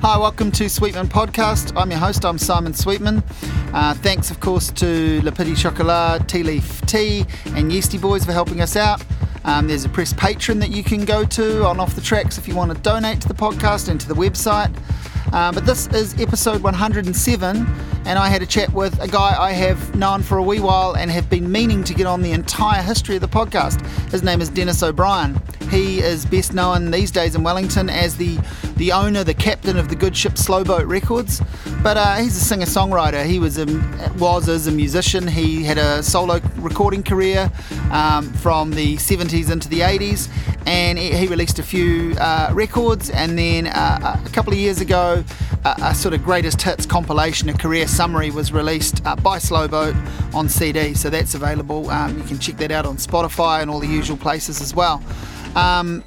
[0.00, 1.72] Hi, welcome to Sweetman Podcast.
[1.76, 3.20] I'm your host, I'm Simon Sweetman.
[3.74, 7.24] Uh, thanks, of course, to Le Petit Chocolat, Tea Leaf Tea,
[7.56, 9.02] and Yeasty Boys for helping us out.
[9.44, 12.46] Um, there's a press patron that you can go to on Off the Tracks if
[12.46, 14.72] you want to donate to the podcast and to the website.
[15.32, 17.66] Uh, but this is episode 107,
[18.08, 20.96] and I had a chat with a guy I have known for a wee while
[20.96, 23.84] and have been meaning to get on the entire history of the podcast.
[24.10, 25.38] His name is Dennis O'Brien.
[25.70, 28.38] He is best known these days in Wellington as the
[28.76, 31.42] the owner, the captain of the good ship Slow Boat Records.
[31.82, 33.26] But uh, he's a singer songwriter.
[33.26, 33.66] He was a,
[34.18, 35.26] was as a musician.
[35.26, 37.50] He had a solo recording career
[37.90, 40.30] um, from the 70s into the 80s,
[40.64, 43.10] and he released a few uh, records.
[43.10, 45.24] And then uh, a couple of years ago,
[45.78, 49.94] a, sort of greatest hits compilation, a career summary, was released uh, by Slow Boat
[50.34, 50.94] on CD.
[50.94, 51.90] So that's available.
[51.90, 55.02] Um, you can check that out on Spotify and all the usual places as well.
[55.54, 56.04] Um,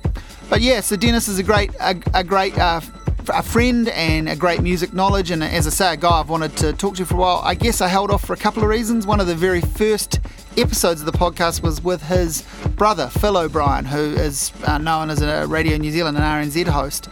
[0.49, 2.81] but yeah, so Dennis is a great, a, a great uh,
[3.29, 6.55] a friend and a great music knowledge, and as I say, a guy I've wanted
[6.57, 7.41] to talk to for a while.
[7.43, 9.05] I guess I held off for a couple of reasons.
[9.05, 10.19] One of the very first
[10.57, 12.43] episodes of the podcast was with his
[12.75, 17.09] brother Phil O'Brien, who is uh, known as a Radio New Zealand and RNZ host.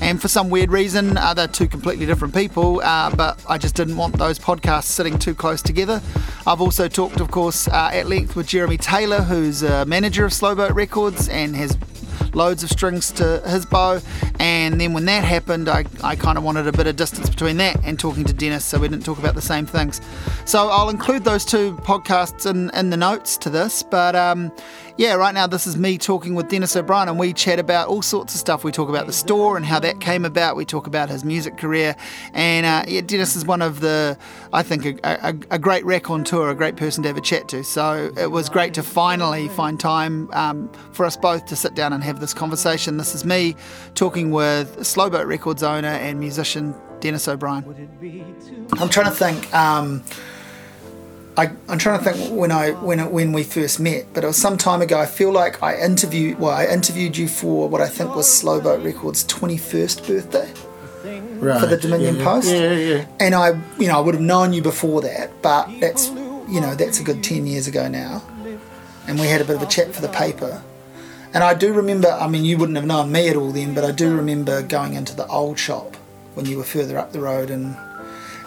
[0.00, 3.76] And for some weird reason, uh, they're two completely different people, uh, but I just
[3.76, 6.02] didn't want those podcasts sitting too close together.
[6.44, 10.32] I've also talked, of course, uh, at length with Jeremy Taylor, who's a manager of
[10.32, 11.76] Slow Boat Records and has
[12.34, 14.00] loads of strings to his bow.
[14.38, 17.56] And then when that happened, I, I kind of wanted a bit of distance between
[17.58, 20.00] that and talking to Dennis, so we didn't talk about the same things.
[20.44, 23.82] So I'll include those two podcasts in, in the notes to this.
[23.82, 24.52] But um,
[24.96, 28.02] yeah, right now this is me talking with Dennis O'Brien, and we chat about all
[28.02, 28.64] sorts of stuff.
[28.64, 30.56] We talk about the store and how that came about.
[30.56, 31.96] We talk about his music career,
[32.32, 34.18] and uh, yeah, Dennis is one of the,
[34.52, 37.64] I think, a, a, a, great raconteur, a great person to have a chat to.
[37.64, 41.92] So it was great to finally find time um, for us both to sit down
[41.92, 42.98] and have this conversation.
[42.98, 43.56] This is me
[43.94, 47.64] talking with Slow Boat Records owner and musician Dennis O'Brien.
[48.78, 49.52] I'm trying to think.
[49.54, 50.04] Um,
[51.36, 54.36] I, am trying to think when I when when we first met, but it was
[54.36, 54.98] some time ago.
[54.98, 58.60] I feel like I interviewed well, I interviewed you for what I think was Slow
[58.60, 60.52] Boat Records' 21st birthday
[61.42, 61.60] right.
[61.60, 62.52] for the Dominion yeah, Post.
[62.52, 63.06] Yeah, yeah.
[63.18, 66.74] And I, you know, I would have known you before that, but that's you know
[66.74, 68.22] that's a good 10 years ago now.
[69.06, 70.62] And we had a bit of a chat for the paper.
[71.34, 72.08] And I do remember.
[72.08, 74.94] I mean, you wouldn't have known me at all then, but I do remember going
[74.94, 75.96] into the old shop
[76.34, 77.76] when you were further up the road and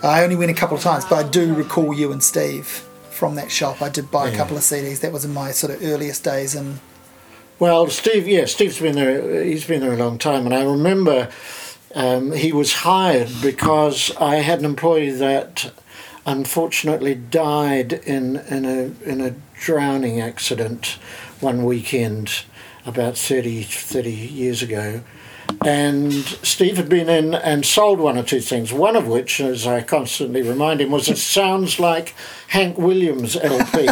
[0.04, 2.68] I only went a couple of times, but I do recall you and Steve
[3.10, 3.82] from that shop.
[3.82, 4.34] I did buy yeah.
[4.34, 5.00] a couple of CDs.
[5.00, 6.54] That was in my sort of earliest days.
[6.54, 6.80] And
[7.60, 9.44] well, Steve, yeah, Steve's been there.
[9.44, 11.30] He's been there a long time, and I remember
[11.96, 15.72] um, he was hired because I had an employee that
[16.26, 20.98] unfortunately died in in a in a drowning accident
[21.40, 22.44] one weekend
[22.86, 25.02] about 30, 30 years ago
[25.66, 29.66] and Steve had been in and sold one or two things, one of which, as
[29.66, 32.14] I constantly remind him, was it sounds like
[32.50, 33.88] Hank Williams LP.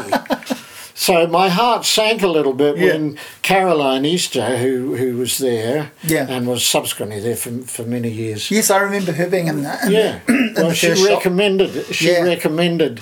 [0.93, 2.93] so my heart sank a little bit yeah.
[2.93, 6.27] when Caroline Easter, who who was there yeah.
[6.29, 8.51] and was subsequently there for, for many years.
[8.51, 9.89] Yes, I remember her being in that.
[9.89, 10.19] Yeah,
[10.55, 12.21] well, she recommended she yeah.
[12.21, 13.01] recommended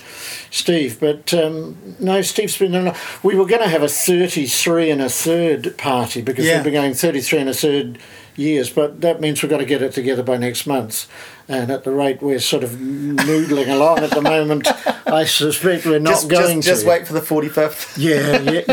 [0.50, 2.96] Steve, but um, no, Steve's been there.
[3.24, 6.56] We were going to have a thirty-three and a third party because yeah.
[6.56, 7.98] we've been going thirty-three and a third
[8.36, 11.08] years, but that means we've got to get it together by next month.
[11.48, 14.68] And at the rate we're sort of noodling along at the moment,
[15.06, 16.86] I suspect we're not just, going just, to.
[16.86, 17.98] Just wait for the 45th.
[17.98, 18.64] Yeah, yeah,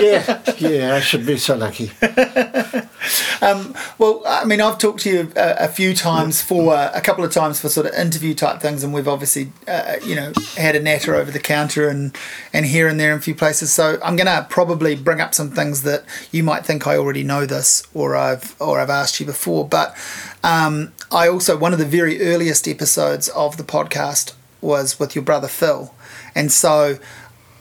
[0.61, 1.91] yeah, yeah, I should be so lucky.
[3.43, 7.01] um, well, I mean, I've talked to you a, a few times for uh, a
[7.01, 10.33] couple of times for sort of interview type things, and we've obviously, uh, you know,
[10.57, 12.17] had a natter over the counter and,
[12.53, 13.73] and here and there in a few places.
[13.73, 17.23] So I'm going to probably bring up some things that you might think I already
[17.23, 19.97] know this or I've or I've asked you before, but
[20.43, 25.25] um, I also, one of the very earliest episodes of the podcast was with your
[25.25, 25.95] brother Phil.
[26.35, 26.99] And so,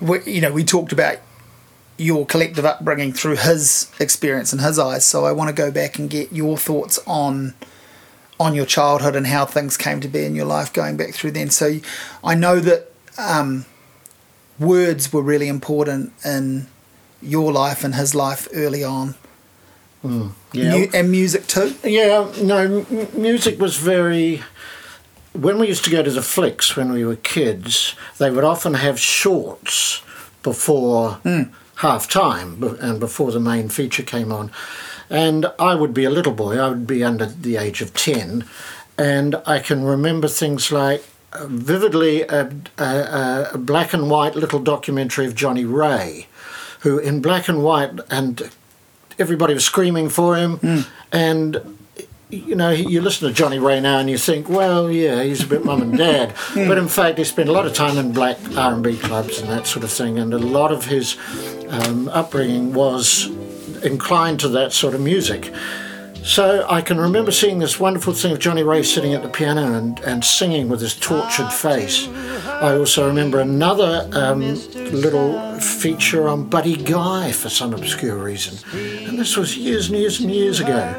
[0.02, 1.18] we, you know, we talked about
[1.98, 5.06] your collective upbringing through his experience and his eyes.
[5.06, 7.56] So I want to go back and get your thoughts on
[8.40, 11.32] on your childhood and how things came to be in your life going back through
[11.32, 11.50] then.
[11.50, 11.80] So
[12.24, 13.66] I know that um,
[14.60, 16.68] words were really important in
[17.20, 19.16] your life and his life early on.
[20.04, 20.78] Mm, yeah.
[20.78, 21.76] Mu- and music too?
[21.84, 24.44] Yeah, no, m- music was very.
[25.34, 28.76] When we used to go to the flicks when we were kids, they would often
[28.76, 30.02] have shorts
[30.44, 31.52] before mm.
[31.78, 34.52] Half time and before the main feature came on.
[35.10, 38.44] And I would be a little boy, I would be under the age of 10,
[38.98, 44.60] and I can remember things like uh, vividly a, a, a black and white little
[44.60, 46.28] documentary of Johnnie Ray
[46.82, 48.50] who in black and white and
[49.20, 50.88] everybody was screaming for him, mm.
[51.12, 51.78] and
[52.30, 55.48] you know, you listen to Johnnie Ray now and you think, well, yeah, he's a
[55.48, 56.36] bit mum and dad.
[56.56, 59.66] but in fact, he spent a lot of time in black R&B clubs and that
[59.66, 61.16] sort of thing, and a lot of his
[61.70, 63.28] um, upbringing was
[63.84, 65.54] inclined to that sort of music.
[66.24, 69.78] So I can remember seeing this wonderful thing of Johnnie Ray sitting at the piano
[69.78, 72.08] and, and singing with his tortured face.
[72.46, 74.42] I also remember another um,
[74.76, 78.58] little feature on Buddy Guy for some obscure reason.
[79.08, 80.94] And this was years and years and years ago.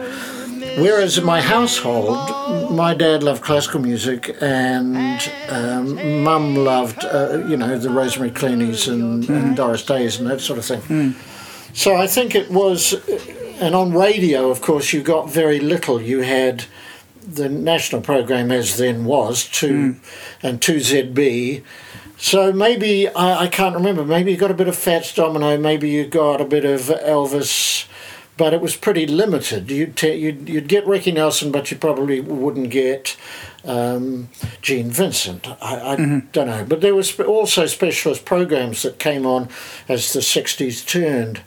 [0.81, 7.57] Whereas in my household, my dad loved classical music and um, mum loved, uh, you
[7.57, 9.29] know, the Rosemary Clooneys and, mm.
[9.29, 10.81] and, Doris Days and that sort of thing.
[10.83, 11.15] Mm.
[11.75, 12.95] So I think it was,
[13.61, 16.01] and on radio, of course, you got very little.
[16.01, 16.67] You had
[17.27, 19.97] the national program as then was, 2 mm.
[20.43, 21.65] and 2ZB.
[22.17, 25.89] So maybe, I, I can't remember, maybe you got a bit of Fats Domino, maybe
[25.89, 27.88] you got a bit of Elvis
[28.39, 29.71] but it was pretty limited.
[29.71, 33.17] You'd, you'd, you'd get Ricky Nelson, but you probably wouldn't get
[33.65, 34.29] um,
[34.63, 35.49] Gene Vincent.
[35.61, 36.29] I, I mm-hmm.
[36.31, 36.65] don't know.
[36.65, 39.49] But there was also specialist programs that came on
[39.89, 41.43] as the 60s turned.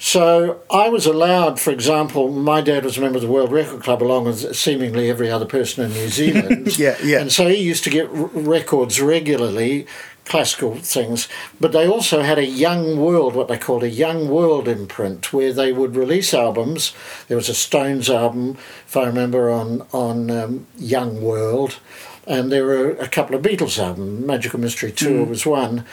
[0.00, 3.82] So I was allowed, for example, my dad was a member of the World Record
[3.82, 6.76] Club along with seemingly every other person in New Zealand.
[6.76, 7.20] yeah, yeah.
[7.20, 9.86] And so he used to get r- records regularly
[10.24, 11.28] classical things,
[11.60, 15.52] but they also had a young world, what they called a young world imprint, where
[15.52, 16.94] they would release albums.
[17.28, 21.78] There was a Stones album, if I remember, on on um, Young World,
[22.26, 24.24] and there were a couple of Beatles albums.
[24.26, 25.28] Magical Mystery Tour mm.
[25.28, 25.84] was one.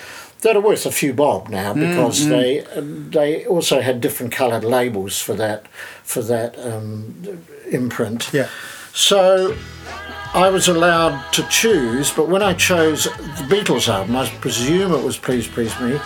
[0.42, 2.64] That are worth a few bob now mm, because mm, they
[3.20, 5.68] they also had different coloured labels for that
[6.04, 8.30] for that um, imprint.
[8.32, 8.48] Yeah.
[8.94, 9.56] So
[10.34, 15.04] I was allowed to choose, but when I chose the Beatles album, I presume it
[15.04, 16.00] was Please Please Me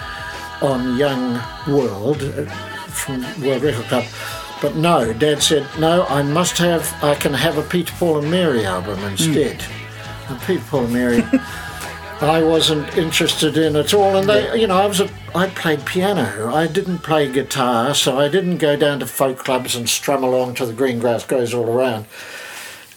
[0.61, 2.45] on Young World uh,
[2.87, 4.05] from World Record Club.
[4.61, 8.31] But no, Dad said, no, I must have, I can have a Peter, Paul and
[8.31, 9.59] Mary album instead.
[9.59, 10.31] Mm.
[10.31, 11.23] And Peter, Paul and Mary,
[12.21, 14.15] I wasn't interested in at all.
[14.15, 16.49] And they, you know, I was a, I played piano.
[16.55, 20.55] I didn't play guitar, so I didn't go down to folk clubs and strum along
[20.55, 22.05] to the green grass grows all around.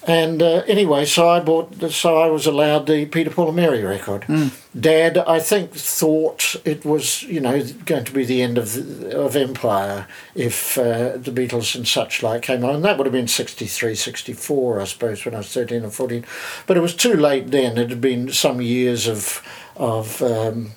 [0.07, 3.83] And uh, anyway, so I bought, so I was allowed the Peter Paul and Mary
[3.83, 4.23] record.
[4.23, 4.53] Mm.
[4.79, 8.77] Dad, I think, thought it was, you know, going to be the end of
[9.13, 10.07] of Empire
[10.37, 12.77] if uh, the Beatles and such like came on.
[12.77, 16.25] And that would have been 63, 64, I suppose, when I was 13 or 14.
[16.69, 17.77] But it was too late then.
[17.77, 19.43] It had been some years of,
[19.75, 20.71] of um,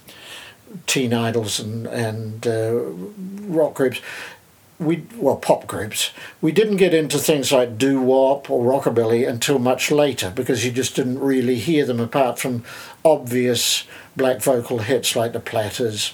[0.88, 2.80] teen idols and, and uh,
[3.48, 4.02] rock groups
[4.80, 9.60] we well pop groups we didn't get into things like doo wop or rockabilly until
[9.60, 12.64] much later because you just didn't really hear them apart from
[13.04, 13.84] obvious
[14.20, 16.14] black vocal hits like the Platters.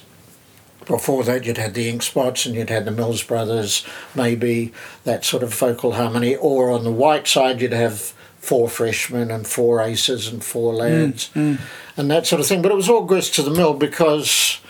[0.86, 3.84] Before that, you'd had the Ink Spots and you'd had the Mills Brothers,
[4.14, 4.72] maybe
[5.02, 6.36] that sort of vocal harmony.
[6.36, 11.30] Or on the white side, you'd have four freshmen and four aces and four lads
[11.34, 11.60] mm, mm.
[11.96, 12.62] and that sort of thing.
[12.62, 14.60] But it was all grist to the mill because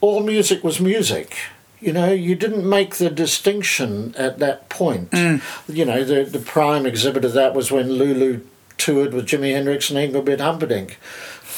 [0.00, 1.36] all music was music
[1.82, 5.10] you know, you didn't make the distinction at that point.
[5.10, 5.42] Mm.
[5.68, 8.40] You know, the, the prime exhibit of that was when Lulu
[8.78, 10.98] toured with Jimi Hendrix and Engelbert Humperdinck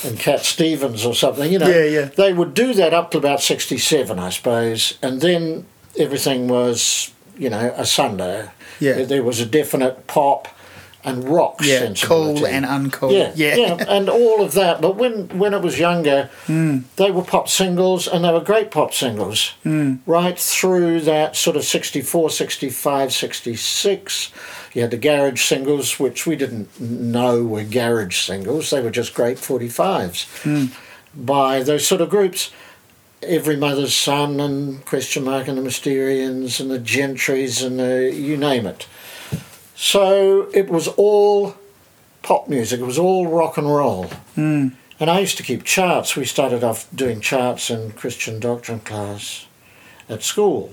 [0.02, 1.52] and Cat Stevens or something.
[1.52, 2.04] You know, yeah, yeah.
[2.06, 5.66] they would do that up to about 67, I suppose, and then
[5.98, 8.52] everything was, you know, asunder.
[8.80, 9.02] Yeah.
[9.04, 10.48] There was a definite pop
[11.04, 13.12] and rock yeah, cool and uncool.
[13.12, 14.80] Yeah, yeah, yeah, and all of that.
[14.80, 16.84] But when when it was younger, mm.
[16.96, 19.98] they were pop singles, and they were great pop singles, mm.
[20.06, 24.32] right through that sort of 64, 65, 66.
[24.72, 28.70] You had the garage singles, which we didn't know were garage singles.
[28.70, 30.74] They were just great 45s mm.
[31.14, 32.50] by those sort of groups.
[33.22, 38.36] Every Mother's Son and Question Mark and the Mysterians and the Gentrys and the, you
[38.36, 38.86] name it
[39.74, 41.56] so it was all
[42.22, 44.06] pop music, it was all rock and roll.
[44.36, 44.74] Mm.
[45.00, 46.16] And I used to keep charts.
[46.16, 49.46] We started off doing charts in Christian doctrine class
[50.08, 50.72] at school.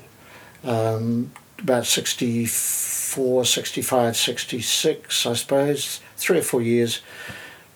[0.63, 7.01] Um, about 64, 65, 66, I suppose, three or four years,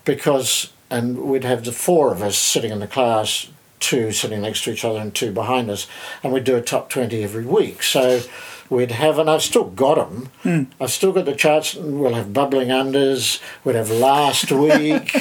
[0.04, 3.48] because, and we'd have the four of us sitting in the class,
[3.80, 5.86] two sitting next to each other and two behind us,
[6.22, 7.82] and we'd do a top 20 every week.
[7.82, 8.22] So
[8.70, 10.30] we'd have, and I've still got them.
[10.44, 10.66] Mm.
[10.80, 11.74] I've still got the charts.
[11.74, 13.40] We'll have bubbling unders.
[13.64, 15.16] We'd have last week,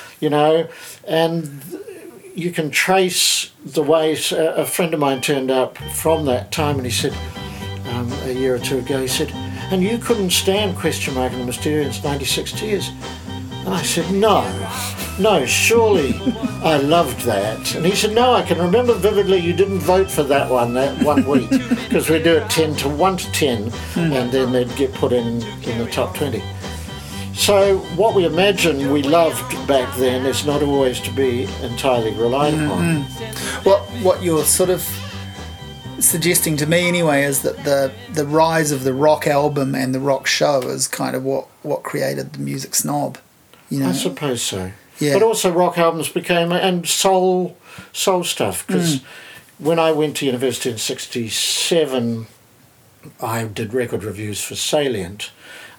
[0.20, 0.68] you know,
[1.06, 1.62] and
[2.34, 4.32] you can trace the ways.
[4.32, 7.16] A friend of mine turned up from that time, and he said
[7.86, 9.30] um, a year or two ago, he said,
[9.70, 12.90] "And you couldn't stand question mark and the ninety six tears."
[13.64, 14.42] And I said, "No."
[15.18, 16.14] No, surely
[16.62, 17.74] I loved that.
[17.74, 21.02] And he said, no, I can remember vividly you didn't vote for that one that
[21.02, 24.00] one week because we do it 10 to 1 to 10 hmm.
[24.00, 26.42] and then they'd get put in in the top 20.
[27.34, 32.54] So what we imagine we loved back then is not always to be entirely relied
[32.54, 33.02] hmm, upon.
[33.02, 33.68] Hmm.
[33.68, 34.82] What what you're sort of
[35.98, 40.00] suggesting to me anyway is that the the rise of the rock album and the
[40.00, 43.18] rock show is kind of what what created the music snob.
[43.70, 44.72] You know, I suppose so.
[45.02, 45.14] Yeah.
[45.14, 47.56] But also rock albums became and soul
[47.92, 49.04] soul stuff because mm.
[49.58, 52.26] when I went to university in '67,
[53.20, 55.32] I did record reviews for Salient.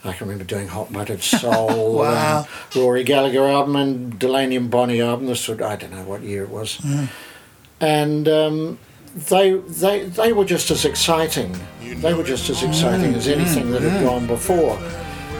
[0.04, 2.46] I can remember doing Hot Buttered Soul, Wow.
[2.74, 5.28] and Rory Gallagher album, and Delaney and Bonnie album.
[5.28, 7.08] This would I don't know what year it was, mm.
[7.80, 8.80] and um,
[9.16, 11.58] they they they were just as exciting.
[11.82, 13.38] They were just as exciting as mm.
[13.38, 14.78] anything that had gone before,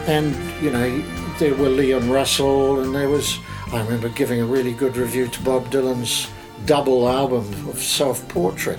[0.06, 1.02] and you know
[1.38, 3.38] there were Leon Russell, and there was
[3.74, 6.28] I remember giving a really good review to Bob Dylan's
[6.64, 8.78] double album of Self Portrait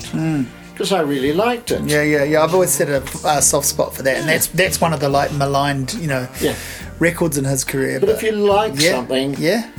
[0.71, 1.81] because I really liked it.
[1.83, 2.43] Yeah, yeah, yeah.
[2.43, 5.09] I've always said a, a soft spot for that, and that's that's one of the
[5.09, 6.55] like maligned, you know, Yeah.
[6.99, 7.99] records in his career.
[7.99, 9.69] But if you like yeah, something, yeah,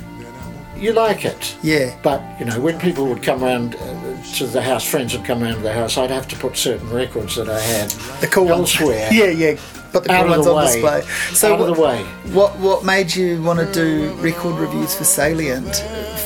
[0.76, 1.56] you like it.
[1.62, 5.24] yeah, But you know, when people would come around uh, to the house, friends would
[5.26, 7.88] come around to the house, I'd have to put certain records that I had
[8.20, 9.16] the cool elsewhere ones.
[9.18, 9.56] Yeah, yeah.
[10.00, 10.64] Put the out the on way.
[10.66, 11.02] display.
[11.34, 12.02] So out what, of the way.
[12.32, 15.76] what what made you want to do record reviews for Salient?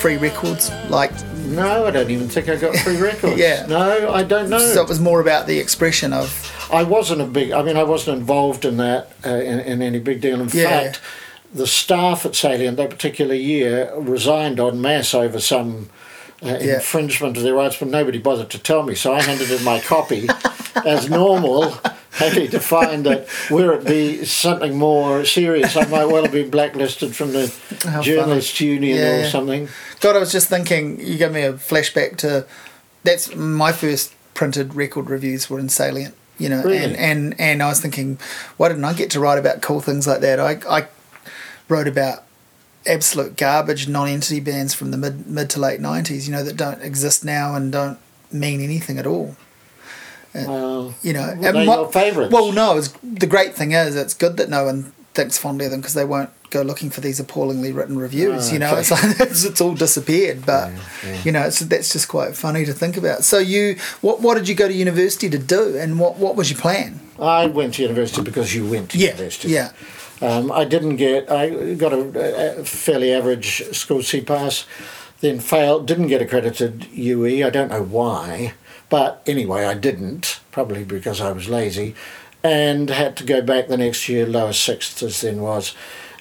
[0.01, 1.13] Free records, like
[1.47, 3.37] No, I don't even think I got free records.
[3.39, 3.67] Yeah.
[3.67, 4.59] No, I don't know.
[4.59, 4.83] so.
[4.83, 6.29] It was more about the expression of
[6.73, 7.51] I wasn't a big.
[7.53, 10.41] I mean, I wasn't involved in that uh, in, in any big deal.
[10.41, 10.69] In Yeah.
[10.69, 11.01] fact,
[11.53, 15.91] the staff at Salient that particular year resigned en masse over some.
[16.43, 16.77] Uh, Yeah.
[16.77, 18.95] infringement of their rights, but nobody bothered to tell me.
[18.95, 20.27] So I handed in my copy
[20.87, 21.75] as normal,
[22.13, 26.51] happy to find that were it be something more serious, I might well have been
[26.51, 29.69] blacklisted from the How journalist union Yeah, or something.
[30.01, 30.17] God.
[30.17, 31.01] I was just thinking.
[31.01, 32.47] You gave me a flashback to
[33.05, 36.15] that's my first printed record reviews were in Salient.
[36.39, 36.79] You know, Really?
[36.79, 38.19] and, and and I was thinking,
[38.57, 40.41] why didn't I get to write about cool things like that?
[40.41, 40.87] I I
[41.69, 42.25] wrote about
[42.87, 46.27] absolute garbage non-entity bands from the mid mid to late nineties.
[46.27, 47.99] You know that don't exist now and don't
[48.33, 49.37] mean anything at all.
[50.35, 52.33] Well, You know, and they what- your favourites?
[52.33, 52.77] Well, no.
[52.79, 55.95] It's, the great thing is, it's good that no one thinks fondly of them because
[55.95, 58.49] they won't go looking for these appallingly written reviews.
[58.49, 58.81] Ah, you know, okay.
[58.81, 60.47] it's like it's, it's all disappeared.
[60.47, 61.23] But Yeah, yeah.
[61.25, 63.25] you know, it's, that's just quite funny to think about.
[63.25, 66.51] So you, what what did you go to university to do, and what what was
[66.51, 67.01] your plan?
[67.19, 69.49] I went to university because you went to university.
[69.51, 69.73] yeah.
[70.23, 71.31] Um, I didn't get.
[71.31, 74.67] I got a, a fairly average school C pass,
[75.21, 75.87] then failed.
[75.87, 77.45] Didn't get accredited UE.
[77.47, 78.53] I don't know why,
[78.91, 80.41] but anyway, I didn't.
[80.53, 81.95] Probably because I was lazy,
[82.43, 85.75] and had to go back the next year, lower sixth as then was,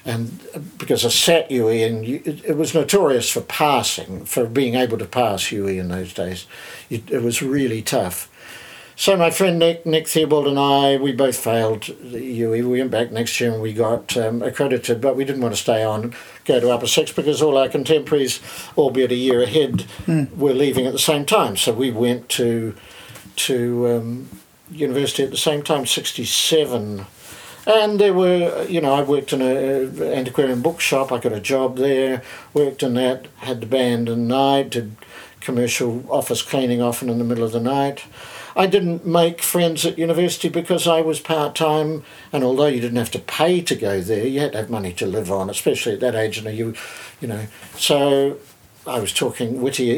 [0.04, 4.46] and uh, because I sat UE, and you, it, it was notorious for passing, for
[4.46, 6.46] being able to pass UE in those days.
[6.88, 8.29] You, it was really tough.
[9.00, 12.68] So my friend Nick, Nick Theobald and I, we both failed the UE.
[12.68, 15.60] We went back next year and we got um, accredited, but we didn't want to
[15.60, 16.14] stay on,
[16.44, 18.40] go to upper six because all our contemporaries,
[18.76, 19.86] albeit a year ahead,
[20.36, 21.56] were leaving at the same time.
[21.56, 22.74] So we went to
[23.36, 24.28] to um,
[24.70, 27.06] university at the same time, sixty seven.
[27.66, 31.10] And there were, you know, I worked in a antiquarian bookshop.
[31.10, 32.22] I got a job there.
[32.52, 33.28] Worked in that.
[33.38, 34.68] Had the band and night.
[34.68, 34.94] Did
[35.40, 38.04] commercial office cleaning often in the middle of the night.
[38.56, 42.02] I didn't make friends at university because I was part time,
[42.32, 44.92] and although you didn't have to pay to go there, you had to have money
[44.94, 46.38] to live on, especially at that age.
[46.38, 46.74] And you,
[47.20, 48.38] you know, so
[48.86, 49.60] I was talking.
[49.60, 49.88] Witi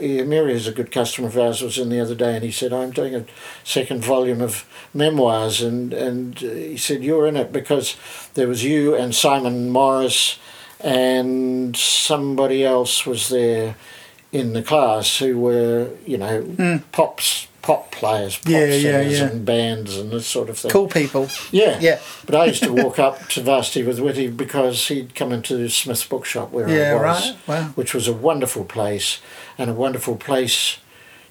[0.00, 1.60] Ihimaera is a good customer of ours.
[1.60, 3.24] Was in the other day, and he said, "I'm doing a
[3.64, 7.96] second volume of memoirs," and and uh, he said, "You're in it because
[8.34, 10.38] there was you and Simon Morris,
[10.80, 13.76] and somebody else was there."
[14.32, 16.76] In the class who were, you know, hmm.
[16.90, 18.50] pops, pop players, pop.
[18.50, 19.26] Yeah, yeah, singers yeah.
[19.26, 20.70] and bands and this sort of thing.
[20.70, 21.28] Cool people.
[21.50, 21.78] Yeah.
[21.80, 22.00] Yeah.
[22.24, 26.06] But I used to walk up to Varsity with Witi because he'd come into Smith's
[26.06, 27.38] bookshop where Yeah, I was, right.
[27.46, 27.64] Wow.
[27.74, 29.20] which was a wonderful place
[29.58, 30.78] and a wonderful place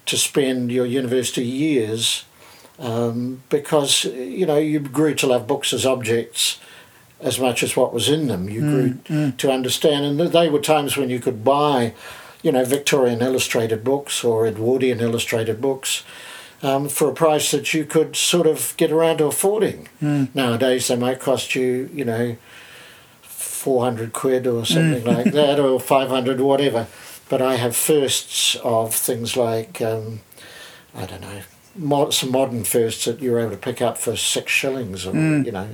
[0.06, 2.24] to spend your university years
[2.78, 6.58] um, because, you know, you grew to love books as objects
[7.20, 8.48] as much as what was in them.
[8.48, 9.30] You hmm, grew hmm.
[9.36, 11.94] to understand, and they were times when you could buy,
[12.42, 16.02] you know, Victorian illustrated books or Edwardian illustrated books
[16.62, 19.88] um, for a price that you could sort of get around to affording.
[20.34, 22.36] Nowadays, they might cost you, you know,
[23.22, 26.86] 400 quid or something like that, or 500 or whatever.
[27.28, 30.20] But I have firsts of things like, um,
[30.94, 35.06] I don't know, some modern firsts that you're able to pick up for six shillings,
[35.06, 35.12] or,
[35.44, 35.68] you know.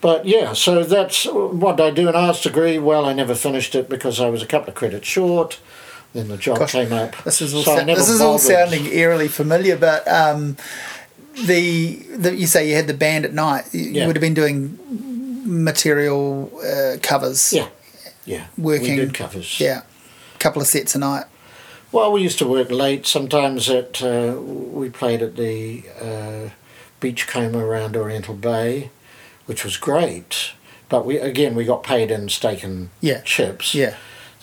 [0.00, 2.08] But yeah, so that's what I do.
[2.08, 5.06] An arts degree, well, I never finished it because I was a couple of credits
[5.08, 5.58] short.
[6.12, 7.16] Then the job Gosh, came up.
[7.24, 10.56] This is all, So sa- this is all sounding eerily familiar, but um,
[11.44, 13.64] the, the you say you had the band at night.
[13.72, 14.78] You, you would have been doing
[15.44, 17.52] material uh, covers.
[17.52, 17.68] Yeah,
[18.24, 18.46] yeah.
[18.56, 19.58] Working- We did covers.
[19.60, 19.82] Yeah.
[20.34, 21.24] A couple of sets a night.
[21.90, 23.06] Well, we used to work late.
[23.06, 26.50] Sometimes at uh, we played at the uh,
[27.00, 28.90] Beachcomber around Oriental Bay,
[29.48, 30.52] which was great.
[30.88, 33.20] But we again we got paid in steak and Yeah.
[33.22, 33.74] chips.
[33.74, 33.94] Yeah.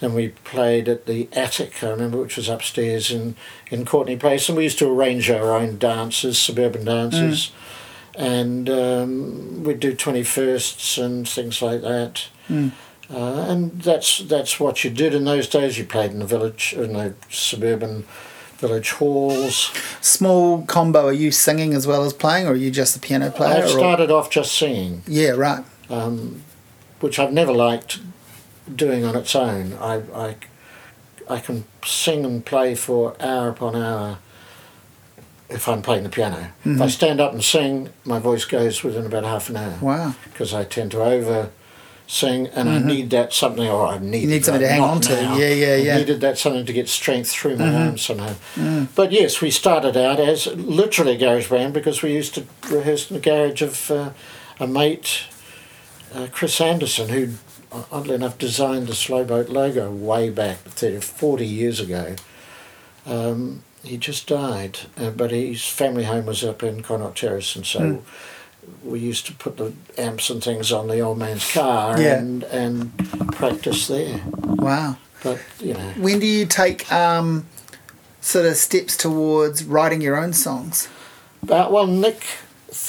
[0.01, 3.35] Then we played at the Attic, I remember, which was upstairs in,
[3.71, 7.51] in Courtenay Place, and we used to arrange our own dances, suburban dances,
[8.13, 12.27] and um, we'd do 21sts and things like that.
[12.49, 12.71] Mm.
[13.09, 15.77] Uh, and that's that's what you did in those days.
[15.77, 18.05] You played in the village, in the suburban
[18.57, 19.71] village halls.
[20.01, 21.07] Small combo.
[21.07, 23.55] Are you singing as well as playing, or are you just the piano player?
[23.61, 25.31] I or- started off just singing, Yeah.
[25.31, 25.63] Right.
[25.89, 26.41] um,
[26.99, 27.99] which I've never liked
[28.73, 29.73] doing on its own.
[29.79, 30.35] I, I,
[31.29, 34.17] I can sing and play for hour upon hour
[35.49, 36.47] if I'm playing the piano.
[36.63, 36.89] If I Mhm.
[36.89, 40.15] stand up and sing, my voice goes within about half an hour Wow.
[40.23, 41.49] because I tend to over
[42.07, 44.29] sing and I need that something, or I need Mm-hmm.
[44.29, 45.13] need something to hang on to.
[45.13, 45.97] Yeah, yeah, I yeah.
[45.97, 47.85] needed that something to get strength through my Mhm.
[47.87, 48.33] arms somehow.
[48.55, 48.87] Mm.
[48.95, 53.09] But yes, we started out as literally a garage band because we used to rehearse
[53.09, 54.09] in the garage of uh,
[54.59, 55.21] a mate,
[56.13, 57.29] uh, Chris Anderson, who,
[57.91, 62.15] oddly enough, designed the Slow Boat logo way back 30, 40 years ago.
[63.07, 67.65] Um, he just died, uh, but his family home was up in Connaught Terrace, and
[67.65, 67.99] so Mm.
[68.83, 72.17] We used to put the amps and things on the old man's car Yeah.
[72.19, 72.97] and and
[73.33, 74.21] practice there.
[74.43, 74.97] Wow.
[75.23, 77.45] But you know, When do you take um,
[78.21, 80.87] sort of steps towards writing your own songs?
[81.49, 82.25] Uh, well, Nick,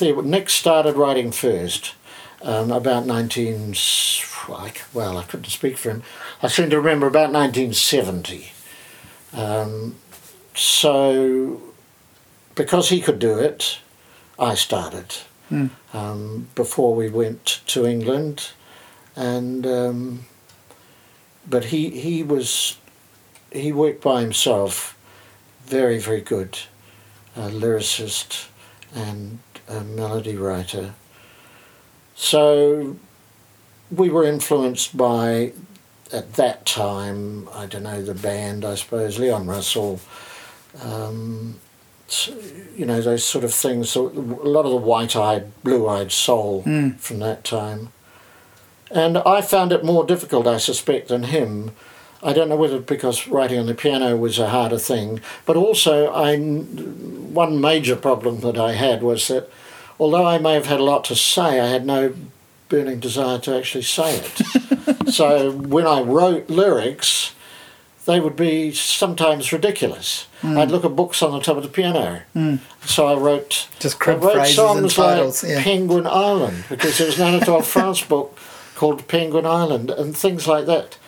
[0.00, 1.94] Nick started writing first,
[2.42, 3.74] um, about 19.
[4.94, 6.02] Well, I couldn't speak for him.
[6.42, 8.52] I seem to remember about 1970.
[9.34, 9.96] Um,
[10.54, 11.60] so,
[12.54, 13.78] because he could do it,
[14.38, 15.16] I started
[15.48, 15.66] Hmm.
[15.92, 18.50] um, before we went to England,
[19.14, 20.26] and um,
[21.48, 22.78] but he he was
[23.52, 24.98] he worked by himself,
[25.64, 26.58] very very good
[27.36, 28.46] a lyricist
[28.94, 30.94] and a melody writer.
[32.14, 32.96] So
[33.90, 35.52] we were influenced by,
[36.12, 40.00] at that time, I don't know, the band, I suppose, Leon Russell,
[40.82, 41.60] um,
[42.76, 46.12] you know, those sort of things, so a lot of the white eyed, blue eyed
[46.12, 46.98] soul Mm.
[47.00, 47.90] from that time.
[48.90, 51.72] And I found it more difficult, I suspect, than him.
[52.22, 56.06] I don't know whether because writing on the piano was a harder thing, but also
[56.12, 59.48] I, one major problem that I had was that
[59.98, 62.14] although I may have had a lot to say, I had no
[62.68, 65.08] burning desire to actually say it.
[65.12, 67.32] so when I wrote lyrics,
[68.06, 70.28] they would be sometimes ridiculous.
[70.42, 72.22] I'd look at books on the top of the piano.
[72.34, 72.60] Mm.
[72.84, 75.42] So I wrote Just I crib wrote phrases songs and titles.
[75.42, 75.62] like yeah.
[75.62, 78.38] Penguin Island because there was an Anatole France book
[78.76, 80.98] called Penguin Island and things like that.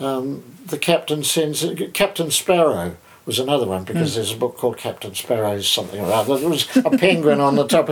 [0.00, 5.14] Um, the captain sends Captain Sparrow was another one because there's a book called Captain
[5.14, 6.38] Sparrow's something or other.
[6.38, 7.90] There was a penguin on the top.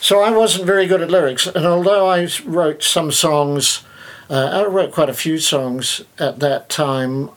[0.00, 3.84] So I wasn't very good at lyrics, and although I wrote some songs,
[4.28, 7.30] uh, I wrote quite a few songs at that time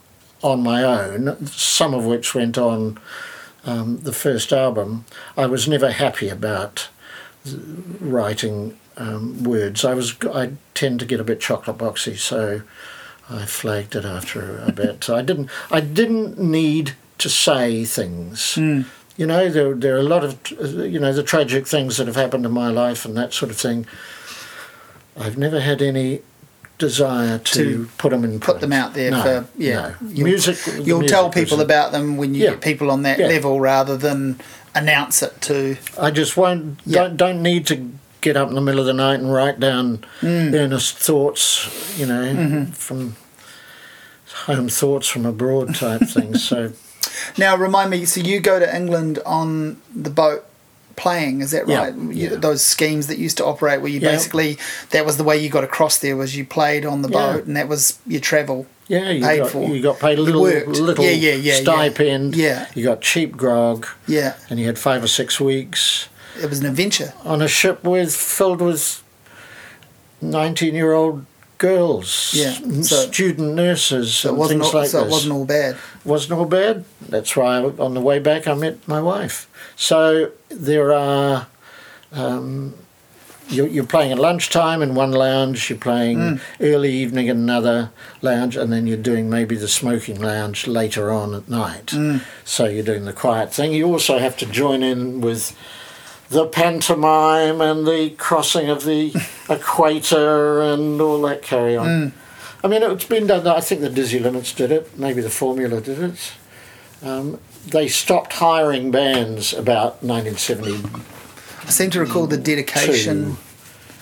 [0.46, 3.00] on my own, some of which went on
[3.66, 5.06] um, the first album.
[5.36, 6.88] I was never happy about
[8.00, 9.84] writing um, words.
[9.84, 12.62] I was I tend to get a bit chocolate boxy, so
[13.28, 15.10] I flagged it after a bit.
[15.10, 18.40] I didn't I didn't need to say things.
[18.56, 18.86] Mm.
[19.18, 22.16] You know, there there are a lot of you know the tragic things that have
[22.16, 23.88] happened in my life and that sort of thing.
[25.18, 26.22] I've never had any
[26.78, 29.76] desire to, To put them in Put them out there No, for yeah.
[30.02, 30.08] no.
[30.10, 30.58] You'll, music.
[30.86, 32.50] you'll music tell people was- about them when you Yeah.
[32.52, 33.28] get people on that Yeah.
[33.28, 34.40] level rather than
[34.74, 35.78] announce it to.
[35.98, 36.80] I just won't.
[36.86, 37.04] Yeah.
[37.04, 37.90] Don't don't need to
[38.22, 40.54] get up in the middle of the night and write down Mm.
[40.54, 41.70] earnest thoughts.
[41.98, 42.74] You know, Mhm.
[42.76, 43.16] from
[44.46, 46.44] home thoughts from abroad type things.
[46.44, 46.72] So
[47.38, 48.04] Now remind me.
[48.06, 50.44] So you go to England on the boat
[50.96, 51.42] playing?
[51.42, 51.96] Is that Yeah, right?
[51.96, 52.36] You- yeah.
[52.36, 54.12] Those schemes that used to operate where you Yeah.
[54.12, 54.58] basically
[54.92, 57.34] that was the way you got across there was you played on the Yeah.
[57.34, 58.66] boat and that was your travel.
[58.88, 59.68] yeah, you Paid got for.
[59.76, 62.36] you got paid a little little Yeah, yeah, yeah, stipend.
[62.36, 64.34] Yeah, You got cheap grog, yeah.
[64.50, 66.06] and you had five or six weeks
[66.42, 67.14] It was an adventure.
[67.24, 69.02] on a ship with filled with
[70.22, 71.26] nineteen year old
[71.70, 75.46] girls, Yeah, so- student nurses, So and wasn't things all, like so it wasn't all
[75.46, 75.76] bad.
[76.04, 76.86] wasn't all bad.
[77.10, 79.48] That's why on the way back I met my wife.
[79.76, 81.48] So there are
[82.14, 82.74] um,
[83.50, 86.40] you're, you're playing at lunchtime in one lounge, you're playing Mm.
[86.62, 87.90] early evening in another
[88.22, 91.88] lounge, and then you're doing maybe the smoking lounge later on at night.
[91.88, 92.22] Mm.
[92.44, 93.72] So you're doing the quiet thing.
[93.74, 95.56] You also have to join in with
[96.36, 99.14] the pantomime and the crossing of the
[99.50, 101.88] equator and all that carry on.
[101.88, 102.12] Mm.
[102.62, 103.48] I mean, it's been done.
[103.48, 105.00] I think the Dizzy Limits did it.
[105.00, 106.34] Maybe the Formula did it.
[107.02, 110.84] Um, they stopped hiring bands about 1970.
[111.64, 113.38] I seem to recall the dedication.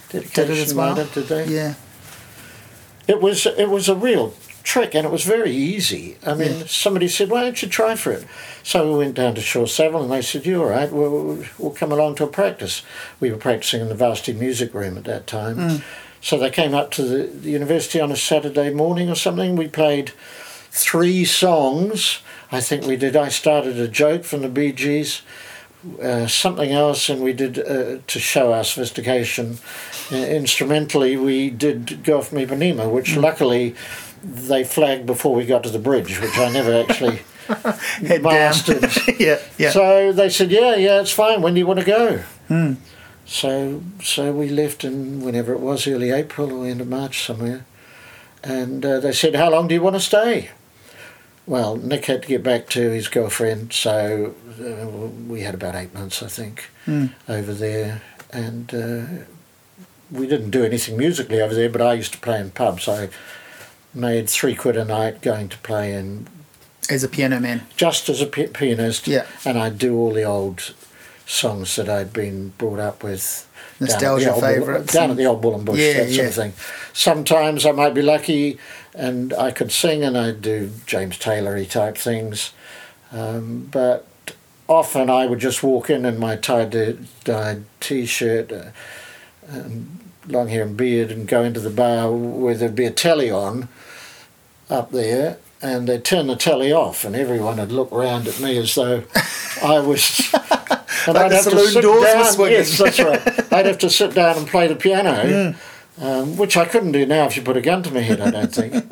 [0.09, 0.95] Dedication Did it as well?
[0.95, 1.47] did they?
[1.47, 1.75] Yeah.
[3.07, 6.17] It was it was a real trick, and it was very easy.
[6.25, 6.63] I mean, Yeah.
[6.67, 8.23] somebody said, "Why don't you try for it?"
[8.63, 10.91] So we went down to Shaw Savill, and they said, "You're all right?
[10.91, 12.81] We'll, we'll come along to a practice."
[13.19, 15.57] We were practicing in the Varsity Music Room at that time.
[15.57, 15.81] Mm.
[16.21, 19.57] So they came up to the, the university on a Saturday morning or something.
[19.57, 20.11] We played
[20.71, 22.19] three songs.
[22.51, 23.15] I think we did.
[23.15, 25.21] I started a joke from the Bee Gees,
[26.01, 29.57] uh, something else, and we did uh, to show our sophistication.
[30.11, 33.75] Uh, instrumentally, we did Girl from Ipanema, which luckily
[34.23, 37.19] they flagged before we got to the bridge, which I never actually
[38.21, 38.83] mastered.
[39.19, 39.39] yeah.
[39.57, 39.71] Yeah.
[39.71, 41.41] So they said, "Yeah, yeah, it's fine.
[41.41, 42.77] When do you want to go?" Mm.
[43.25, 47.65] So so we left in whenever it was, early April or end of March somewhere,
[48.43, 50.49] and uh, they said, "How long do you want to stay?"
[51.45, 54.87] Well, Nick had to get back to his girlfriend, so uh,
[55.27, 57.11] we had about eight months, I think, Mm.
[57.27, 59.23] over there, and uh,
[60.09, 61.69] we didn't do anything musically over there.
[61.69, 62.87] But I used to play in pubs.
[62.87, 63.09] I
[63.93, 66.27] made three quid a night going to play in
[66.89, 67.61] As a piano man.
[67.75, 69.25] just as a pi- pianist, Yeah.
[69.45, 70.73] and I'd do all the old
[71.25, 73.47] songs that I'd been brought up with.
[73.79, 76.23] down Nostalgia Bull- favourites Down at the old Bull and Bush, Yeah, that sort yeah.
[76.23, 76.53] of thing.
[76.93, 78.57] Sometimes I might be lucky
[78.93, 82.51] and I could sing and I'd do James Taylory type things.
[83.11, 84.05] Um, but
[84.69, 88.63] often I would just walk in in my tie-dyed t-shirt, uh,
[89.47, 93.29] and long hair and beard, and go into the bar where there'd be a telly
[93.29, 93.67] on
[94.69, 98.57] up there, and they'd turn the telly off, and everyone would look round at me
[98.57, 99.03] as though
[99.63, 100.33] I was.
[101.05, 102.03] And Like the have to sit doors
[102.37, 102.49] down.
[102.51, 103.19] Yes, that's right.
[103.53, 105.53] I'd have to sit down and play the piano,
[105.99, 108.21] um, which I couldn't do now if you put a gun to my head.
[108.21, 108.85] I don't think.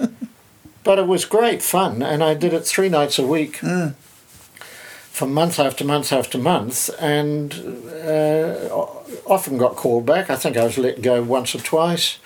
[0.84, 3.94] But it was great fun, and I did it three nights a week Mm.
[5.10, 7.54] for month after month after month, and
[8.06, 8.76] uh,
[9.26, 10.30] often got called back.
[10.30, 12.18] I think I was let go once or twice,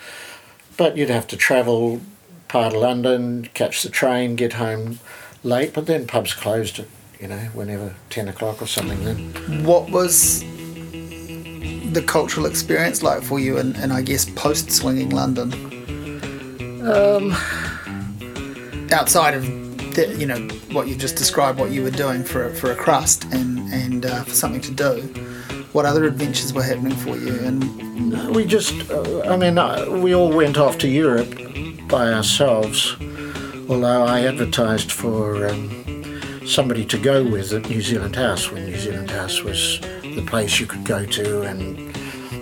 [0.76, 2.00] but you'd have to travel
[2.48, 4.98] part of London, catch the train, get home
[5.42, 5.72] late.
[5.74, 6.86] But then pubs closed at
[7.20, 9.04] you know whenever ten o'clock or something.
[9.04, 10.40] Then What was
[11.92, 15.52] the cultural experience like for you in, in I guess, post swinging London?
[16.86, 17.32] um,
[18.92, 19.44] Outside of
[19.94, 20.40] the, you know
[20.72, 24.22] what you've just described, what you were doing for for a crust and and uh,
[24.24, 25.02] for something to do.
[25.72, 27.34] What other adventures were happening for you?
[27.34, 31.34] And we just, uh, I mean, uh, we all went off to Europe
[31.88, 32.96] by ourselves.
[33.68, 38.78] Although I advertised for um, somebody to go with at New Zealand House when New
[38.78, 41.92] Zealand House was the place you could go to and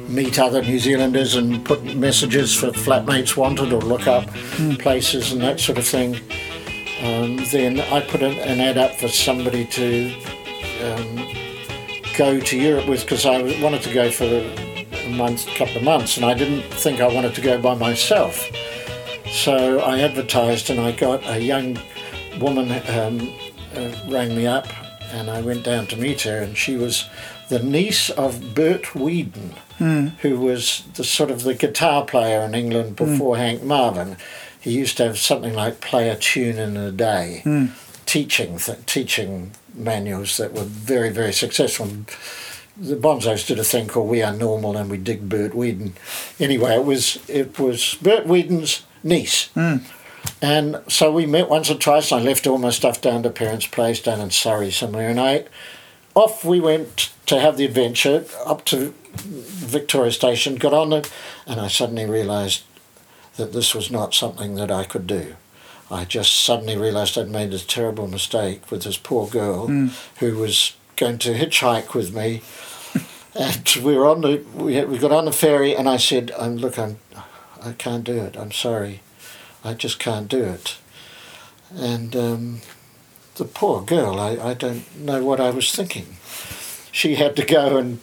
[0.09, 4.26] meet other New Zealanders and put messages for flatmates wanted or look up
[4.78, 6.16] places and that sort of thing.
[7.02, 10.14] Um, then I put an, an ad up for somebody to
[10.83, 11.35] um,
[12.16, 16.16] go to Europe with because I wanted to go for a month, couple of months,
[16.16, 18.48] and I didn't think I wanted to go by myself.
[19.35, 21.79] So I advertised, and I got a young
[22.40, 23.35] woman um,
[23.77, 24.68] uh, rang me up,
[25.12, 27.09] and I went down to meet her, and she was
[27.49, 29.55] the niece of Bert Weedon,
[30.23, 34.16] who was the sort of the guitar player in England before Hank Marvin.
[34.61, 37.42] He used to have something like play a tune in a day,
[38.07, 41.88] teaching th- teaching manuals that were very very successful.
[42.77, 45.94] The Bonzos did a thing called "We Are Normal" and we dig Bert Weedon.
[46.40, 49.51] Anyway, it was it was Bert Weedon's niece.
[50.43, 52.11] And so we met once or twice.
[52.12, 55.45] I left all my stuff down to parents' place down in Surrey somewhere, and I
[56.14, 60.57] off we went to have the adventure up to Victoria Station.
[60.57, 61.11] Got on it,
[61.47, 62.64] and I suddenly realised
[63.37, 65.37] that this was not something that I could do.
[65.90, 69.67] I just suddenly realised I'd made this terrible mistake with this poor girl
[70.19, 72.43] who was going to hitchhike with me.
[73.35, 76.33] and we were on the we, had, we got on the ferry, and I said,
[76.37, 76.99] um, "Look, I'm
[77.64, 78.37] I can't do it.
[78.37, 79.00] I'm sorry,
[79.62, 80.77] I just can't do it."
[81.74, 82.61] And um,
[83.37, 86.16] the poor girl, I, I don't know what I was thinking.
[86.92, 88.00] She had to go and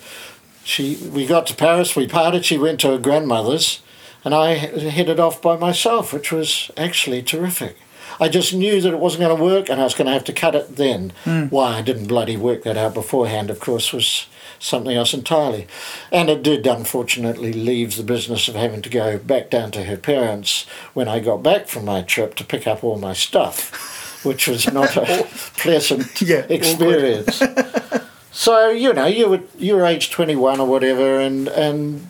[0.63, 3.82] she we got to Paris, we parted, she went to her grandmother's
[4.24, 7.78] and I headed off by myself, which was actually terrific.
[8.19, 10.26] I just knew that it wasn't going to work and I was going to have
[10.26, 11.13] to cut it then.
[11.50, 14.28] Why I didn't bloody work that out beforehand, of course, was
[14.62, 15.67] something else entirely.
[16.12, 19.97] And it did unfortunately leave the business of having to go back down to her
[19.97, 24.47] parents when I got back from my trip to pick up all my stuff, which
[24.47, 27.41] was not a pleasant Yeah, experience.
[28.32, 32.08] so you know you were you were age twenty one or whatever, and and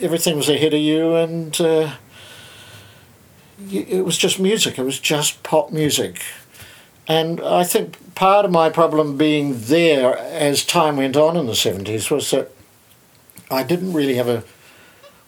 [0.00, 1.94] everything was ahead of you, and uh,
[3.72, 4.78] it was just music.
[4.78, 6.22] It was just pop music.
[7.10, 11.54] And I think part of my problem being there as time went on in the
[11.54, 12.52] 70s was that
[13.50, 14.44] I didn't really have a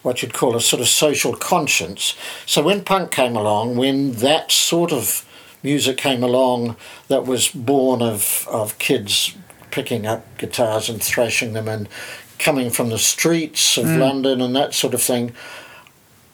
[0.02, 2.16] what you'd call a sort of social conscience.
[2.46, 5.26] So when punk came along, when that sort of
[5.64, 6.76] music came along
[7.08, 9.36] that was born of, of kids
[9.72, 11.88] picking up guitars and thrashing them and
[12.38, 13.98] coming from the streets of mm.
[13.98, 15.32] London and that sort of thing,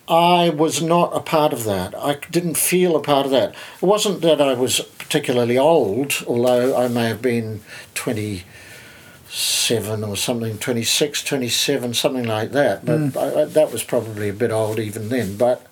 [0.09, 1.95] I was not a part of that.
[1.95, 3.51] I didn't feel a part of that.
[3.51, 7.61] It wasn't that I was particularly old, although I may have been
[7.95, 12.87] 27 or something, 26, 27, something like that.
[12.87, 13.17] But mm.
[13.17, 15.37] I, I, that was probably a bit old even then.
[15.37, 15.67] But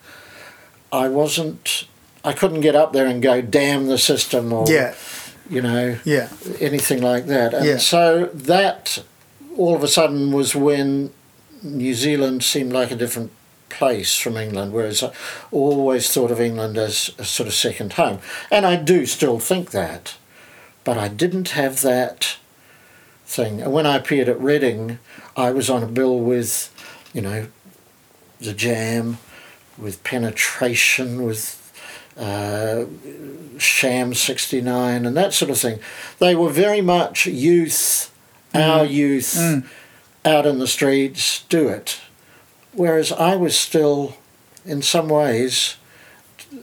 [0.93, 1.87] I wasn't,
[2.23, 4.95] I couldn't get up there and go, damn the system or, Yeah,
[5.49, 6.29] you know, yeah,
[6.61, 7.55] anything like that.
[7.55, 7.79] And Yeah.
[7.79, 9.03] so that
[9.57, 11.11] all of a sudden was when
[11.63, 13.31] New Zealand seemed like a different
[13.77, 15.13] place from England, whereas I
[15.53, 18.21] always thought of England as a sort of second home.
[18.51, 20.17] And I do still think that,
[20.85, 22.37] but I didn't have that
[23.27, 23.61] thing.
[23.61, 24.99] And when I appeared at Reading,
[25.37, 26.73] I was on a bill with,
[27.13, 27.49] you know,
[28.41, 29.19] the Jam,
[29.77, 31.63] with Penetration, with
[32.17, 32.87] uh,
[33.59, 35.81] Sham 69 and that sort of thing.
[36.19, 38.13] They were very much youth,
[38.55, 39.37] our youth,
[40.25, 42.01] out in the streets, do it.
[42.77, 44.17] Whereas I was still,
[44.65, 45.77] in some ways,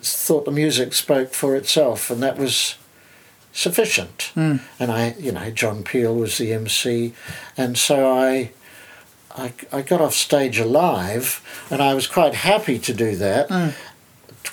[0.01, 2.75] thought the music spoke for itself and that was
[3.51, 4.31] sufficient.
[4.35, 4.57] Hmm.
[4.79, 7.13] And I, you know, John Peel was the MC,
[7.57, 8.51] and so I.
[9.35, 13.69] I, I got off stage alive and I was quite happy to do that hmm.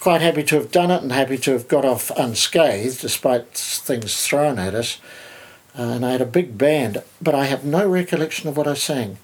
[0.00, 4.26] quite happy to have done it and happy to have got off unscathed despite things
[4.26, 4.98] thrown at us.
[5.74, 9.18] and I had a big band, but I have no recollection of what I sang.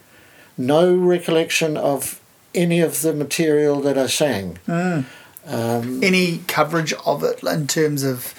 [0.58, 2.20] No recollection of
[2.56, 4.58] any of the material that I sang.
[5.48, 8.34] Um, Any coverage of it in terms of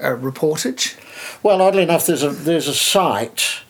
[0.00, 0.96] uh, reportage?
[1.42, 3.60] Well, oddly enough, there's a there's a site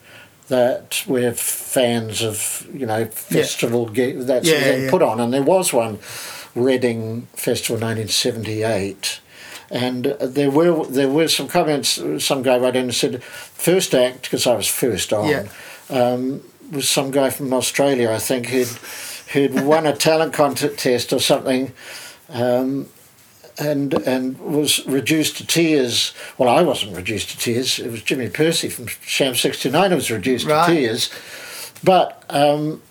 [0.47, 4.89] that we're fans of, you know, festival gi- that sort of Yeah, thing yeah.
[4.89, 5.99] put on, and there was one,
[6.55, 9.19] Reading Festival, 1978,
[9.69, 12.01] and there were there were some comments.
[12.19, 15.43] Some guy wrote in and said, first act because I was first on, Yeah.
[15.89, 16.41] um,
[16.71, 18.67] was some guy from Australia, I think, who'd
[19.33, 21.73] who'd won a talent contest or something.
[22.29, 22.87] Um,
[23.59, 26.13] and and was reduced to tears.
[26.39, 27.77] Well, I wasn't reduced to tears.
[27.77, 30.65] It was Jimmy Pursey from Sham '69 who was reduced Right.
[30.67, 31.11] to tears.
[31.83, 32.81] But um,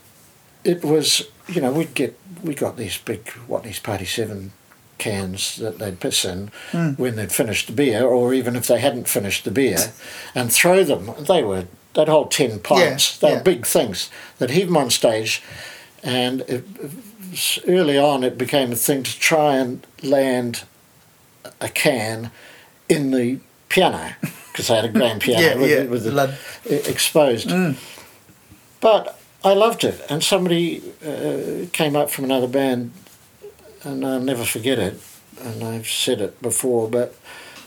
[0.62, 4.52] it was, you know, we'd get we got these big what these Party Seven
[4.98, 6.52] cans that they'd piss in
[6.96, 9.92] when they'd finished the beer, or even if they hadn't finished the beer,
[10.33, 11.11] and throw them.
[11.26, 13.18] They were they'd hold ten pints.
[13.18, 13.38] they yeah.
[13.38, 14.11] were big things.
[14.38, 15.42] They'd heave them on stage,
[16.03, 16.65] and it,
[17.67, 20.65] early on it became a thing to try and land
[21.61, 22.31] a can
[22.88, 23.38] in the
[23.69, 24.12] piano
[24.51, 27.51] because they had a grand piano Yeah, with, yeah, it- with the exposed.
[28.81, 32.93] But I loved it, and somebody uh, came up from another band,
[33.85, 35.01] and I'll never forget it.
[35.41, 37.15] And I've said it before, but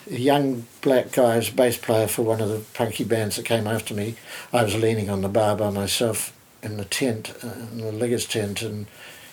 [0.09, 3.65] a young black guy was bass player for one of the punky bands that came
[3.67, 4.15] after me.
[4.53, 6.31] I was leaning on the bar by myself
[6.65, 8.87] in the tent, uh, in the Liggers tent, and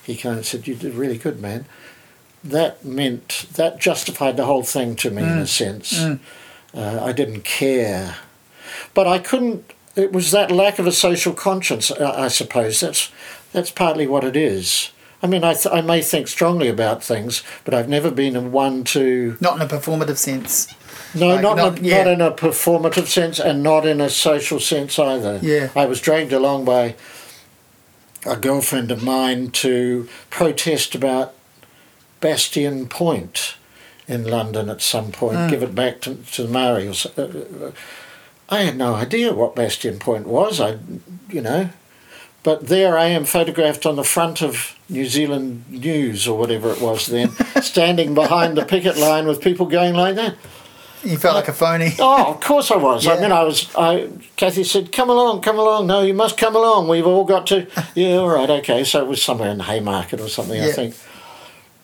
[0.05, 1.65] he came and said, "You did really good, man."
[2.45, 5.99] That meant that justified the whole thing to me in a sense.
[6.01, 6.19] Uh,
[6.75, 8.17] I didn't care,
[8.95, 9.73] but I couldn't.
[9.95, 12.81] It was that lack of a social conscience, uh, I suppose.
[12.81, 13.11] That's
[13.53, 14.91] that's partly what it is.
[15.25, 18.83] I mean, I, th- I may think strongly about things, but I've never been one
[18.85, 20.67] to Not in a performative sense.
[21.15, 21.99] no, Like, not, not- in a, yeah.
[22.03, 25.39] not in a performative sense and not in a social sense either.
[25.41, 25.69] Yeah.
[25.77, 26.97] I was dragged along by
[28.27, 31.35] a girlfriend of mine to protest about
[32.21, 33.55] Bastion Point
[34.09, 35.49] in London at some point, Hmm.
[35.49, 36.89] give it back to, to the Maori.
[36.89, 37.71] Uh, uh,
[38.49, 40.61] I had no idea what Bastion Point was.
[40.61, 40.79] I,
[41.31, 41.71] you know,
[42.43, 46.81] but there I am photographed on the front of New Zealand News or whatever it
[46.81, 47.31] was then,
[47.63, 50.35] standing behind the picket line with people going like that.
[51.05, 51.93] You felt like a phony.
[51.99, 53.07] Oh, of course I was.
[53.07, 53.21] I Yeah.
[53.23, 53.69] mean, I was.
[53.77, 56.89] I Kathy said, "Come along, come along." No, you must come along.
[56.89, 57.67] We've all got to.
[57.95, 58.85] Yeah, all right, okay.
[58.85, 60.95] So it was somewhere in the Haymarket or something, I think.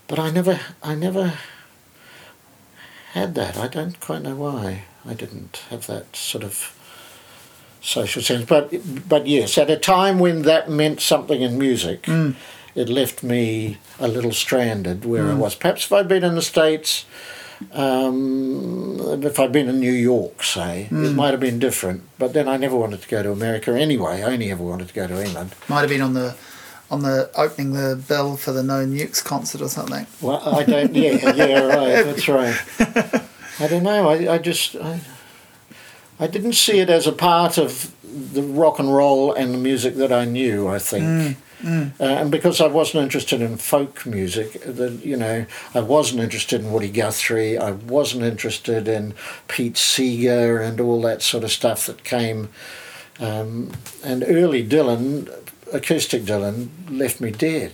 [0.06, 1.34] But I never, I never
[3.12, 3.56] had that.
[3.58, 6.74] I don't quite know why I didn't have that sort of
[7.80, 8.44] social sense.
[8.44, 8.72] But
[9.08, 12.34] but yes, at a time when that meant something in music, Mm.
[12.74, 15.38] it left me a little stranded where I Mm.
[15.38, 15.54] was.
[15.54, 17.04] Perhaps if I'd been in the States,
[17.72, 21.06] um, if I'd been in New York, say, Mm.
[21.06, 22.02] it might have been different.
[22.18, 24.22] But then I never wanted to go to America anyway.
[24.22, 25.54] I only ever wanted to go to England.
[25.68, 26.34] Might have been on the
[26.90, 30.06] on the opening the bell for the No Nukes concert or something.
[30.22, 30.94] Well, I don't.
[30.94, 32.04] Yeah, yeah, right.
[32.04, 32.56] That's right.
[33.60, 34.08] I don't know.
[34.08, 35.00] I, I just I,
[36.18, 39.96] I didn't see it as a part of the rock and roll and the music
[39.96, 40.66] that I knew.
[40.68, 41.36] I think.
[41.64, 45.44] Uh, and because I wasn't interested in folk music, the, you know,
[45.74, 47.58] I wasn't interested in Woody Guthrie.
[47.58, 49.14] I wasn't interested in
[49.48, 52.48] Pete Seeger and all that sort of stuff that came.
[53.18, 53.72] Um,
[54.04, 55.28] and early Dylan,
[55.72, 57.72] acoustic Dylan, left me dead.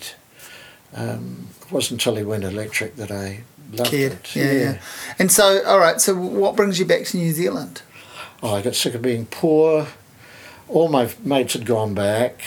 [0.94, 4.12] Um, it wasn't until he went electric that I loved Kid.
[4.12, 4.36] it.
[4.36, 4.80] Yeah, yeah.
[5.18, 6.00] And so, all right.
[6.00, 7.82] So, what brings you back to New Zealand?
[8.42, 9.88] Oh, I got sick of being poor.
[10.68, 12.42] All my mates had gone back,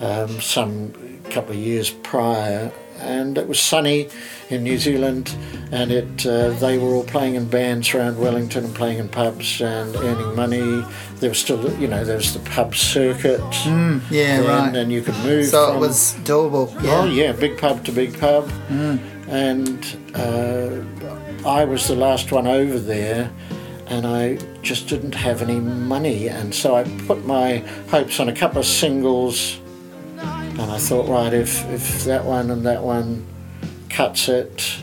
[0.00, 0.92] um, some
[1.30, 4.08] couple of years prior, and it was sunny
[4.50, 5.34] in New Zealand,
[5.70, 9.60] and it uh, they were all playing in bands around Wellington and playing in pubs
[9.60, 10.84] and earning money.
[11.20, 13.40] There was still, you know, there was the pub circuit.
[13.64, 14.76] Mm, yeah, then, right.
[14.76, 15.46] And you could move.
[15.46, 16.74] So from, it was doable.
[16.82, 17.26] Oh Yeah.
[17.26, 18.98] yeah, big pub to big pub, Mm.
[19.28, 23.30] and uh, I was the last one over there,
[23.86, 27.58] and I just didn't have any money, and so I put my
[27.90, 29.58] hopes on a couple of singles,
[30.60, 33.26] and I thought, right, if if that one and that one
[33.88, 34.76] cuts it,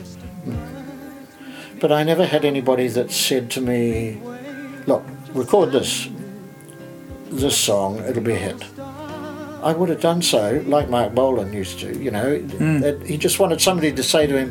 [1.79, 4.19] but I never had anybody that said to me,
[4.87, 6.09] look, record this,
[7.29, 8.63] this song, it'll be a hit.
[9.63, 11.97] I would have done so, like Marc Bolan used to.
[11.97, 12.39] You know,
[12.81, 14.49] That he just wanted somebody to say to him,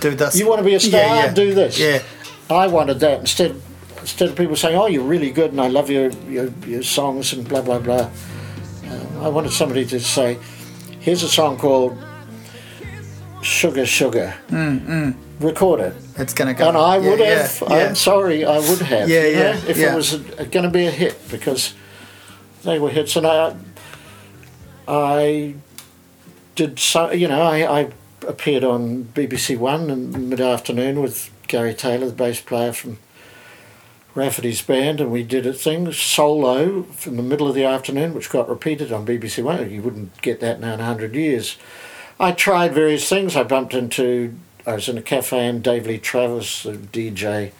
[0.00, 0.36] Do this.
[0.38, 1.00] "You want to be a star?
[1.00, 1.32] Yeah, yeah.
[1.34, 2.02] Do this." Yeah.
[2.50, 3.60] I wanted that instead.
[4.00, 7.32] Instead of people saying, "Oh, you're really good," and I love your your, your songs
[7.32, 8.10] and blah blah blah.
[8.90, 10.38] Uh, I wanted somebody to say,
[11.04, 11.96] "Here's a song called
[13.42, 14.34] Sugar Sugar.
[14.48, 15.14] Mm, mm.
[15.40, 16.68] Record it." It's going to go.
[16.68, 17.62] And I Yeah, would yeah, have.
[17.68, 17.76] Yeah.
[17.88, 19.08] I'm sorry, I would have.
[19.08, 19.92] Yeah, you know, yeah, If yeah.
[19.92, 21.74] it was going to be a hit, because
[22.62, 23.54] they were hits, and I,
[24.88, 25.54] I
[26.54, 27.10] did so.
[27.10, 27.90] You know, I, I
[28.26, 32.98] appeared on BBC One in mid afternoon with Gary Taylor, the bass player from
[34.14, 38.30] Rafferty's band, and we did a thing solo from the middle of the afternoon, which
[38.30, 39.68] got repeated on BBC One.
[39.70, 41.56] You wouldn't get that now in a hundred years.
[42.20, 43.34] I tried various things.
[43.34, 44.36] I bumped into.
[44.66, 47.52] I was in a cafe and Dave Lee Travis, the DJ,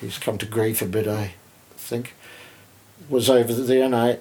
[0.00, 1.34] he's come to grief a bit, I
[1.76, 2.14] think,
[3.08, 4.18] was over there, and I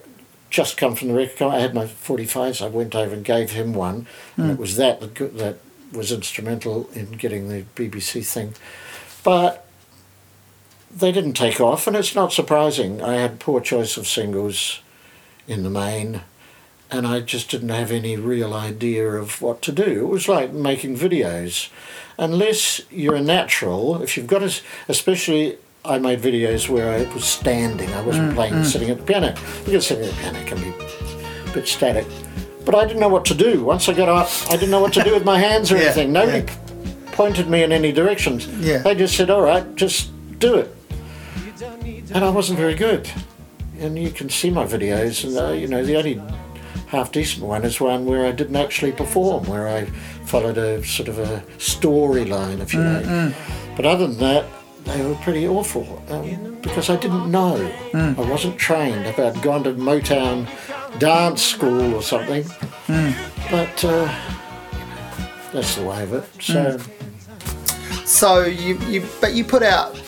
[0.49, 1.37] just come from the record.
[1.37, 1.57] company.
[1.57, 2.61] I had my forty fives.
[2.61, 4.07] I went over and gave him one,
[4.37, 4.61] and it hmm.
[4.61, 5.57] was that that, that
[5.91, 8.53] was instrumental in getting the BBC thing.
[9.23, 9.67] But
[10.95, 13.01] they didn't take off, and it's not surprising.
[13.01, 14.81] I had poor choice of singles
[15.47, 16.21] in the main,
[16.91, 20.05] and I just didn't have any real idea of what to do.
[20.05, 21.69] It was like making videos.
[22.17, 24.53] Unless you're a natural, if you've got a,
[24.87, 28.65] especially I made videos where I was standing, I wasn't mm, playing mm.
[28.65, 29.33] sitting at the piano.
[29.65, 32.05] Because sitting at the piano can be a bit static.
[32.65, 33.63] But I didn't know what to do.
[33.63, 35.85] Once I got up, I didn't know what to do with my hands or Yeah,
[35.85, 36.13] anything.
[36.13, 37.11] Nobody yeah.
[37.13, 38.47] pointed me in any directions.
[38.47, 38.77] Yeah.
[38.77, 40.73] They just said, all right, just do it.
[42.11, 43.09] And I wasn't very good.
[43.79, 46.21] And you can see my videos, and uh, you know, the only
[46.87, 49.85] half decent one is one where I didn't actually perform, where I
[50.25, 53.35] followed a sort of a storyline, if you like.
[53.75, 54.45] But other than that,
[54.85, 57.55] they were pretty awful um, because I didn't know.
[57.93, 59.05] I wasn't trained.
[59.07, 60.47] If I'd gone to Motown
[60.99, 62.45] dance school or something,
[63.49, 64.13] but uh,
[65.51, 66.23] that's the way of it.
[66.41, 66.77] So.
[68.05, 70.02] So you, you, but you put out t-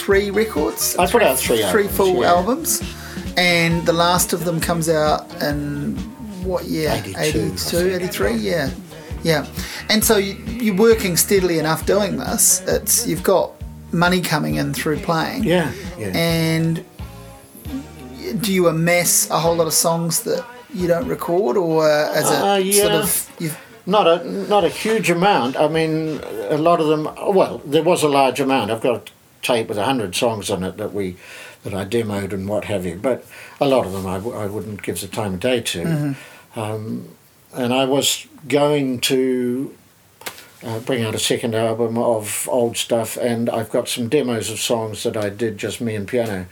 [0.00, 0.96] three records.
[0.96, 2.28] I put out three three albums, full yeah.
[2.30, 2.82] albums,
[3.36, 5.96] and the last of them comes out in
[6.44, 6.90] what year?
[6.90, 8.02] 82, 82, think.
[8.02, 8.34] 83?
[8.36, 8.70] Yeah,
[9.22, 9.46] yeah.
[9.88, 10.34] And so you,
[10.64, 12.62] you're working steadily enough doing this.
[12.66, 13.52] It's you've got
[13.92, 15.44] money coming in through playing.
[15.44, 16.16] Yeah, yeah.
[16.16, 16.84] And
[18.40, 22.34] do you amass a whole lot of songs that you don't record, or as a
[22.34, 25.56] Uh, sort of you've Not a not a huge amount.
[25.56, 27.08] I mean, a lot of them.
[27.34, 28.70] Well, there was a large amount.
[28.70, 29.02] I've got a
[29.42, 31.16] tape with hundred songs on it that we
[31.64, 32.96] that I demoed and what have you.
[32.96, 33.24] But
[33.60, 36.16] a lot of them I, w- I wouldn't give the time of day to.
[36.56, 37.08] Um,
[37.52, 39.74] and I was going to
[40.62, 44.58] uh, bring out a second album of old stuff, and I've got some demos of
[44.60, 46.46] songs that I did just me and piano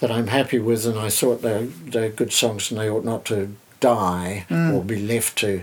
[0.00, 3.24] that I'm happy with, and I thought they're they're good songs and they ought not
[3.26, 5.62] to die or be left to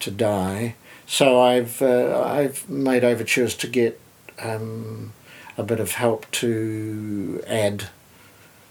[0.00, 0.74] to die.
[1.06, 4.00] So I've uh, I've made overtures to get
[4.42, 5.12] um,
[5.56, 7.88] a bit of help to add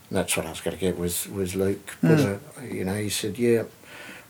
[0.09, 1.95] And that's what I was going to get with with Luke.
[2.01, 2.35] But Mm.
[2.35, 3.63] uh, you know, he said, "Yeah,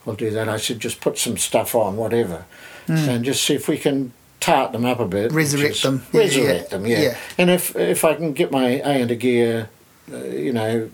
[0.06, 2.46] we'll do that." I said, "Just put some stuff on, whatever,
[2.88, 5.36] and just see if we can tart them up a bit, Mm.
[5.36, 6.06] Resurrect them.
[6.14, 7.02] Yeah, resurrect yeah, them, yeah.
[7.02, 7.18] yeah.
[7.38, 9.70] And if if I can get my A and a gear,
[10.14, 10.90] uh, you know."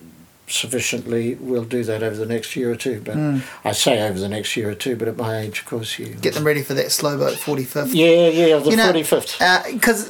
[0.51, 2.99] Sufficiently, we'll do that over the next year or two.
[3.05, 3.16] But
[3.64, 4.95] I say over the next year or two.
[4.95, 6.22] But at my age, of course, you Mm.
[6.22, 7.93] Get them ready for that slow boat 45th.
[7.93, 9.38] Yeah, yeah, the forty fifth.
[9.72, 10.10] because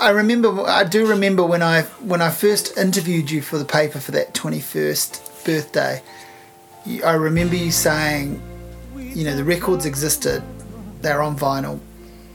[0.00, 4.00] I remember, I do remember when I when I first interviewed you for the paper
[4.00, 6.02] for that twenty first birthday.
[7.04, 8.42] I remember you saying,
[8.96, 10.42] you know, the records existed,
[11.00, 11.80] they're on vinyl.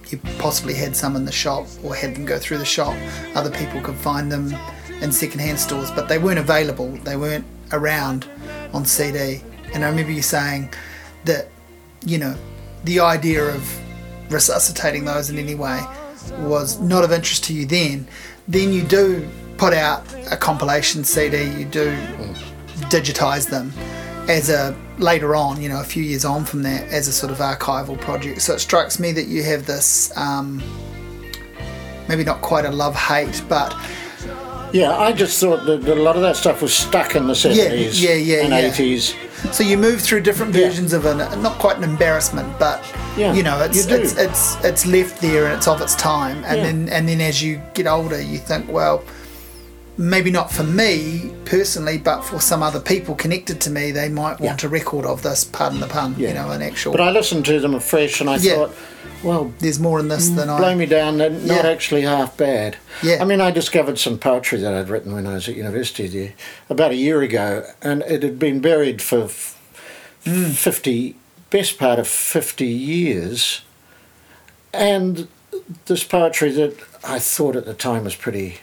[0.08, 2.96] You possibly had some in the shop or had them go through the shop.
[3.36, 4.56] Other people could find them
[5.02, 6.90] in secondhand stores, but they weren't available.
[7.04, 8.28] They weren't around
[8.74, 9.42] on CD.
[9.74, 10.74] And I remember you saying
[11.26, 11.50] that,
[12.04, 12.36] you know,
[12.86, 15.80] the idea of resuscitating those in any way
[16.40, 18.08] was not of interest to you then,
[18.48, 21.92] then you do put out a compilation CD, you do
[22.90, 23.72] digitize them
[24.30, 27.32] as a later on, you know, a few years on from that, as a sort
[27.32, 28.42] of archival project.
[28.42, 30.62] So it strikes me that you have this um,
[32.08, 33.76] maybe not quite a love hate, but.
[34.72, 38.02] Yeah, I just thought that a lot of that stuff was stuck in the 70s
[38.02, 39.16] yeah, yeah, yeah, and 80s
[39.52, 40.68] so you move through different Yeah.
[40.68, 42.84] versions of an not quite an embarrassment, but
[43.18, 46.44] Yeah, you know, it's you it's it's it's left there and it's of its time,
[46.46, 46.64] and Yeah.
[46.66, 49.04] then and then as you get older, you think, well.
[50.00, 54.40] Maybe not for me personally, but for some other people connected to me, they might
[54.40, 54.68] want Yeah.
[54.68, 55.44] a record of this.
[55.44, 56.16] Pardon the pun.
[56.18, 56.94] You know, an actual.
[56.94, 58.56] But I listened to them afresh and I Yeah.
[58.56, 58.76] thought,
[59.24, 60.60] well, There's more in this than blow I.
[60.60, 61.70] Blow me down, they're not Yeah.
[61.70, 62.78] actually half bad.
[63.04, 63.18] Yeah.
[63.20, 66.32] I mean, I discovered some poetry that I'd written when I was at university there
[66.70, 69.28] about a year ago, and it had been buried for
[70.26, 70.52] Mm.
[70.54, 71.16] 50,
[71.50, 73.64] best part of 50 years.
[74.74, 75.28] And
[75.88, 78.60] this poetry that I thought at the time was pretty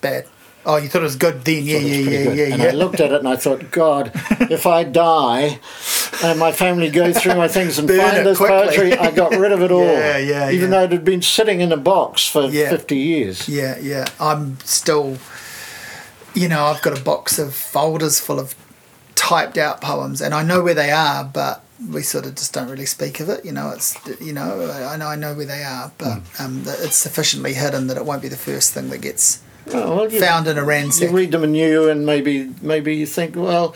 [0.00, 0.26] Bad.
[0.66, 1.62] Oh, you thought it was good then?
[1.64, 2.36] Yeah, thought it was yeah, yeah, good.
[2.38, 2.68] yeah, And yeah.
[2.68, 4.12] I looked at it and I thought, God,
[4.50, 5.58] if I die
[6.22, 8.56] and my family go through my things and find this quickly.
[8.66, 9.84] poetry, I got rid of it all.
[9.84, 10.78] Yeah, yeah, Even yeah.
[10.78, 12.70] though it had been sitting in a box for Yeah.
[12.70, 13.48] 50 years.
[13.48, 14.06] Yeah, yeah.
[14.18, 15.18] I'm still,
[16.34, 18.54] you know, I've got a box of folders full of
[19.14, 22.68] typed out poems, and I know where they are, but we sort of just don't
[22.70, 23.44] really speak of it.
[23.44, 26.96] You know, it's you know, I know I know where they are, but um, it's
[26.96, 29.40] sufficiently hidden that it won't be the first thing that gets
[29.72, 31.10] Oh, well, you, found in a ransack.
[31.10, 33.74] you read them anew and maybe maybe you think, well,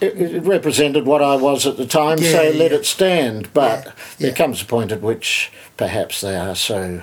[0.00, 3.52] it, it represented what I was at the time, Yeah, so let it stand.
[3.52, 7.02] But Yeah, there comes a point at which perhaps they are so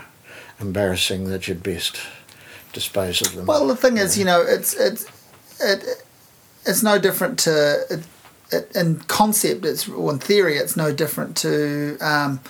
[0.59, 1.99] embarrassing that you'd best
[2.73, 3.45] dispose of them.
[3.45, 5.05] Well, the thing is, you know, it's it's
[5.61, 5.83] it,
[6.65, 7.99] it's no different to it,
[8.51, 9.65] it, in concept.
[9.65, 12.41] It's or in theory, it's no different to um,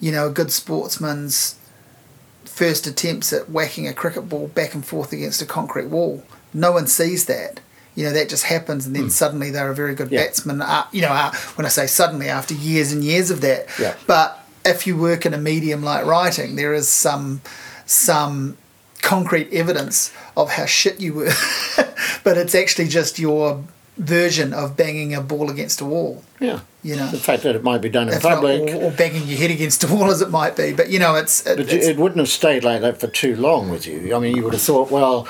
[0.00, 1.56] you know a good sportsman's
[2.52, 6.22] first attempts at whacking a cricket ball back and forth against a concrete wall.
[6.54, 7.60] No one sees that.
[7.94, 10.10] You know that just happens, and then suddenly they're a very good.
[10.10, 10.24] Yeah.
[10.24, 10.62] batsman.
[10.62, 13.68] Uh, you know, uh, when I say suddenly, after years and years of that.
[13.78, 13.94] Yeah.
[14.06, 17.42] But if you work in a medium like writing, there is some
[17.84, 18.56] some
[19.02, 21.32] concrete evidence of how shit you were,
[22.24, 23.62] but it's actually just your
[23.98, 26.22] version of banging a ball against a wall.
[26.40, 26.60] yeah.
[26.84, 28.62] You know, The fact that it might be done in If not- public.
[28.74, 30.72] or, or banging your head against a wall as it might be.
[30.72, 33.36] But you know, it's, it, But it's it wouldn't have stayed like that for too
[33.36, 34.16] long with you.
[34.16, 35.28] I mean, you would have thought, well,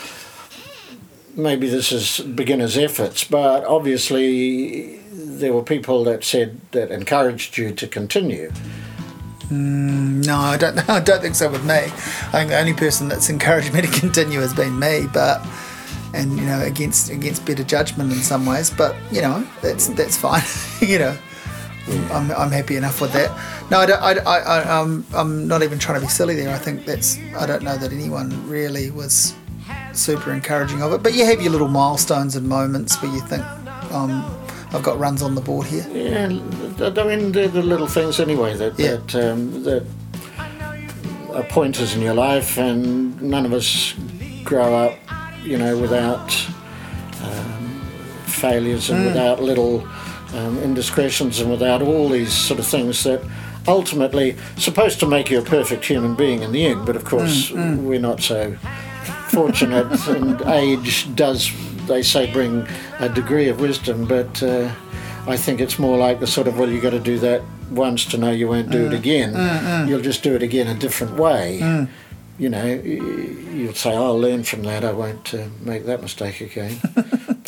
[1.36, 7.72] maybe this is beginner's efforts, but obviously there were people that said that encouraged you
[7.74, 8.50] to continue.
[9.50, 10.78] Mm, no, I don't.
[10.88, 11.74] I don't think so with me.
[11.74, 11.88] I
[12.32, 15.06] think the only person that's encouraged me to continue has been me.
[15.12, 15.44] But
[16.14, 18.70] and you know, against against better judgment in some ways.
[18.70, 20.42] But you know, that's that's fine.
[20.80, 21.16] you know.
[22.12, 23.28] I'm, I'm happy enough with that.
[23.68, 26.54] No, I don't, I, I, I, I'm, I'm not even trying to be silly there.
[26.54, 29.34] I think that's, I don't know that anyone really was
[29.92, 31.02] super encouraging of it.
[31.02, 33.42] But you have your little milestones and moments where you think,
[33.90, 34.22] um,
[34.72, 35.84] I've got runs on the board here.
[35.90, 38.98] Yeah, I mean, they're the little things anyway that Yeah.
[38.98, 39.84] that um, that
[41.34, 43.94] are pointers in your life, and none of us
[44.44, 44.98] grow up,
[45.42, 46.34] you know, without
[47.22, 47.80] um,
[48.26, 49.06] failures and hmm.
[49.06, 49.86] without little
[50.34, 53.22] um, indiscretions and without all these sort of things that
[53.68, 56.86] ultimately supposed to make you a perfect human being in the end.
[56.86, 57.84] But of course, hmm, hmm.
[57.84, 58.56] we're not so
[59.28, 61.50] fortunate, and age does,
[61.86, 62.66] they say, bring
[62.98, 64.42] a degree of wisdom, but.
[64.42, 64.72] Uh,
[65.24, 68.04] I think it's more like the sort of well, you've got to do that once
[68.06, 69.34] to know you won't do it again.
[69.88, 71.60] You'll just do it again a different way.
[72.38, 74.84] You know, you'll say, "I'll learn from that.
[74.84, 76.80] I won't uh, make that mistake again."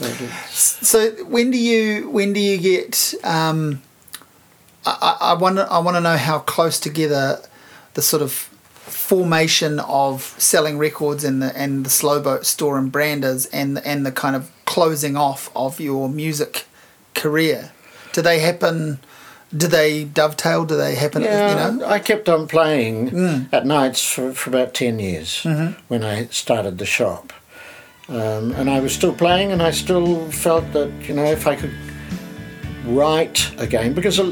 [0.49, 3.15] So when do you when do you get?
[3.23, 3.83] Um,
[4.85, 7.41] I, I I want I want to know how close together
[7.95, 12.93] the sort of formation of selling records and the and the slow boat store and
[12.93, 16.67] branders and and the kind of closing off of your music
[17.15, 17.73] career?
[18.13, 18.99] Do they happen?
[19.57, 20.65] Do they dovetail?
[20.65, 21.23] Do they happen?
[21.23, 21.87] Yeah, you know.
[21.87, 23.49] I kept on playing Mm.
[23.53, 25.73] at nights for, for about 10 years Mm-hmm.
[25.89, 27.33] when I started the shop.
[28.09, 31.55] Um, and I was still playing, and I still felt that, you know, if I
[31.57, 31.73] could
[32.87, 34.25] write again, because a,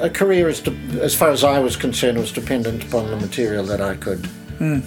[0.00, 3.16] a, a career, is de- as far as I was concerned, was dependent upon the
[3.16, 4.28] material that I could
[4.58, 4.82] Mm.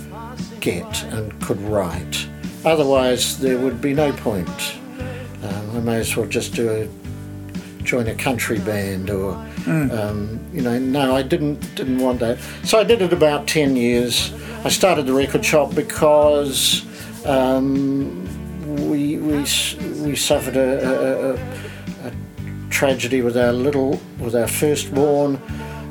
[0.59, 2.27] get and could write.
[2.63, 4.75] Otherwise, there would be no point.
[5.41, 6.87] Um, I may as well just do a
[7.83, 9.33] join a country band or
[9.67, 12.39] um, you know no I didn't didn't want that.
[12.63, 14.33] So I did it about 10 years.
[14.63, 16.85] I started the record shop because
[17.25, 18.23] um,
[18.89, 19.45] we, we
[20.01, 22.11] we suffered a, a, a,
[22.69, 25.39] tragedy with our little with our firstborn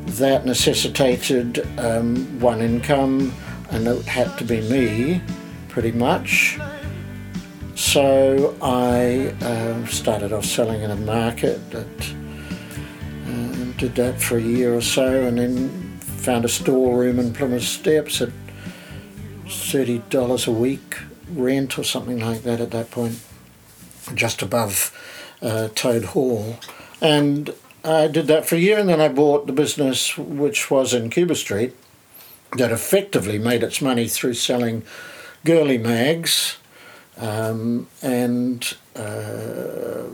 [0.06, 3.32] that necessitated um, one income
[3.70, 5.22] and it had to be me
[5.68, 6.58] pretty much.
[7.74, 12.21] So I um, started off selling in a market that uh,
[13.82, 15.68] did that for a year or so and then
[15.98, 18.28] found a storeroom in Plimmer Steps at
[19.46, 20.98] $30 a week
[21.32, 23.18] rent or something like that at that point,
[24.14, 24.96] just above
[25.42, 26.60] uh, Toad Hall.
[27.00, 27.52] And
[27.84, 31.10] I did that for a year and then I bought the business which was in
[31.10, 31.74] Cuba Street
[32.58, 34.84] that effectively made its money through selling
[35.44, 36.56] girly mags
[37.16, 40.04] um, and uh,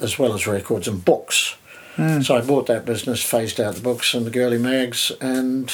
[0.00, 1.54] as well as records and books.
[2.22, 5.68] So I bought that business, phased out the books and the girly mags, and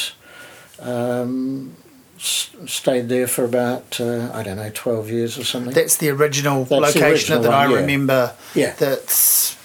[0.81, 1.77] um,
[2.17, 5.73] s- stayed there for about uh, I don't know twelve years or something.
[5.75, 7.81] That's the original That's the location original that I one, yeah.
[7.81, 8.35] remember.
[8.55, 8.75] Yeah.
[8.79, 9.57] That's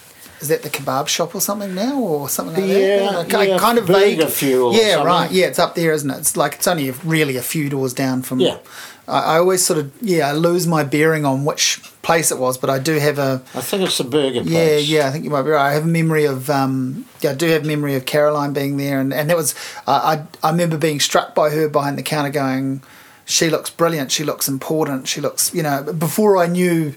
[0.42, 3.48] is that the kebab shop or something now or something like Yeah, that?
[3.48, 4.20] Yeah, kind of vague.
[4.20, 5.06] Yeah, something.
[5.06, 5.30] right.
[5.32, 6.18] Yeah, it's up there, isn't it?
[6.18, 8.40] It's like it's only a, really a few doors down from.
[8.40, 8.58] Yeah.
[9.10, 12.58] I, I always sort of yeah I lose my bearing on which place it was,
[12.58, 14.52] but I do have a I think it's the burger place.
[14.52, 15.70] yeah, yeah, I think you might be right.
[15.70, 19.00] I have a memory of, um, yeah, I do have memory of Caroline being there,
[19.00, 19.54] and, and that was,
[19.86, 22.82] I, I, I remember being struck by her behind the counter going,
[23.26, 26.96] she looks brilliant, she looks important, she looks, you know, before I knew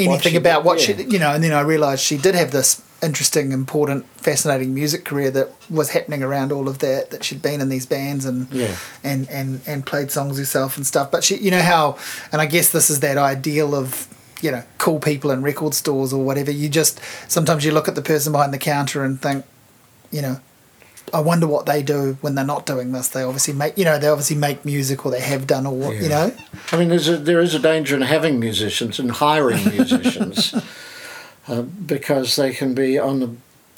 [0.00, 0.96] anything she about did, what yeah.
[0.96, 5.04] she, you know, and then I realised she did have this interesting, important, fascinating music
[5.04, 8.50] career that was happening around all of that, that she'd been in these bands and,
[8.50, 8.74] Yeah.
[9.04, 11.10] and, and, and played songs herself and stuff.
[11.10, 11.98] But she, you know how,
[12.32, 14.08] and I guess this is that ideal of,
[14.40, 16.50] you know, cool people in record stores or whatever.
[16.50, 19.44] You just, sometimes you look at the person behind the counter and think,
[20.10, 20.40] you know,
[21.14, 23.08] I wonder what they do when they're not doing this.
[23.08, 25.96] They obviously make, you know, they obviously make music or they have done or what,
[25.96, 26.32] you know.
[26.72, 30.52] I mean, there's a, there is a danger in having musicians and hiring musicians
[31.48, 33.30] uh, because they can be on the,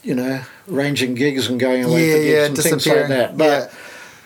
[0.03, 3.37] you know, ranging gigs and going away Yeah, for gigs yeah, and things like that.
[3.37, 3.69] But Yeah.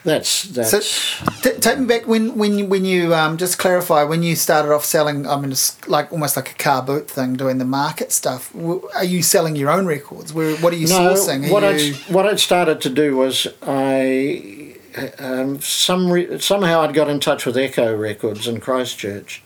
[0.05, 4.03] that's that's So, t- take me back when when you, when you um, just clarify
[4.05, 5.26] when you started off selling.
[5.26, 8.53] I mean, it's like almost like a car boot thing, doing the market stuff.
[8.95, 10.32] Are you selling your own records?
[10.32, 10.99] Where what are you no.
[11.14, 11.49] sourcing?
[11.49, 14.74] Are What I you, what I'd started to do was I
[15.18, 19.43] um, some re- somehow I'd got in touch with Echo Records in Christchurch,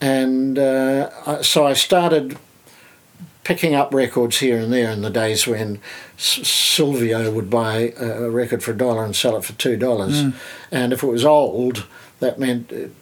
[0.00, 2.38] and uh, I- so I started
[3.44, 5.80] picking up records here and there in the days when
[6.16, 10.22] S- Silvio would buy a record for a dollar and sell it for two dollars,
[10.22, 10.34] mm.
[10.70, 11.86] and if it was old,
[12.20, 12.92] that meant it,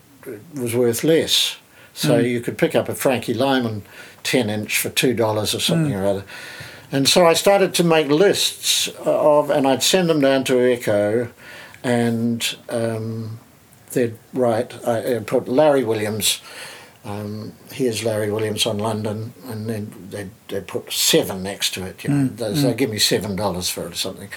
[0.55, 1.57] was worth less.
[1.93, 2.31] So mm.
[2.31, 3.83] you could pick up a Frankie Lymon
[4.23, 6.01] ten inch for two dollars or something mm.
[6.01, 6.25] or other.
[6.93, 11.31] And so I started to make lists of, and I'd send them down to Echo,
[11.85, 13.39] and um,
[13.93, 14.75] they'd write.
[14.87, 16.41] I uh, put Larry Williams.
[17.03, 22.05] Um, here's Larry Williams on London, and then they'd, they'd put seven next to it.
[22.05, 24.29] You know, they they'd give me seven dollars for it or something.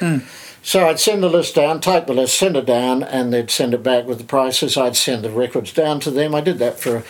[0.61, 3.74] So I'd send the list down, type the list, send it down, and they'd send
[3.74, 4.78] it back with the prices.
[4.78, 6.34] I'd send the records down to them.
[6.34, 7.03] I did that for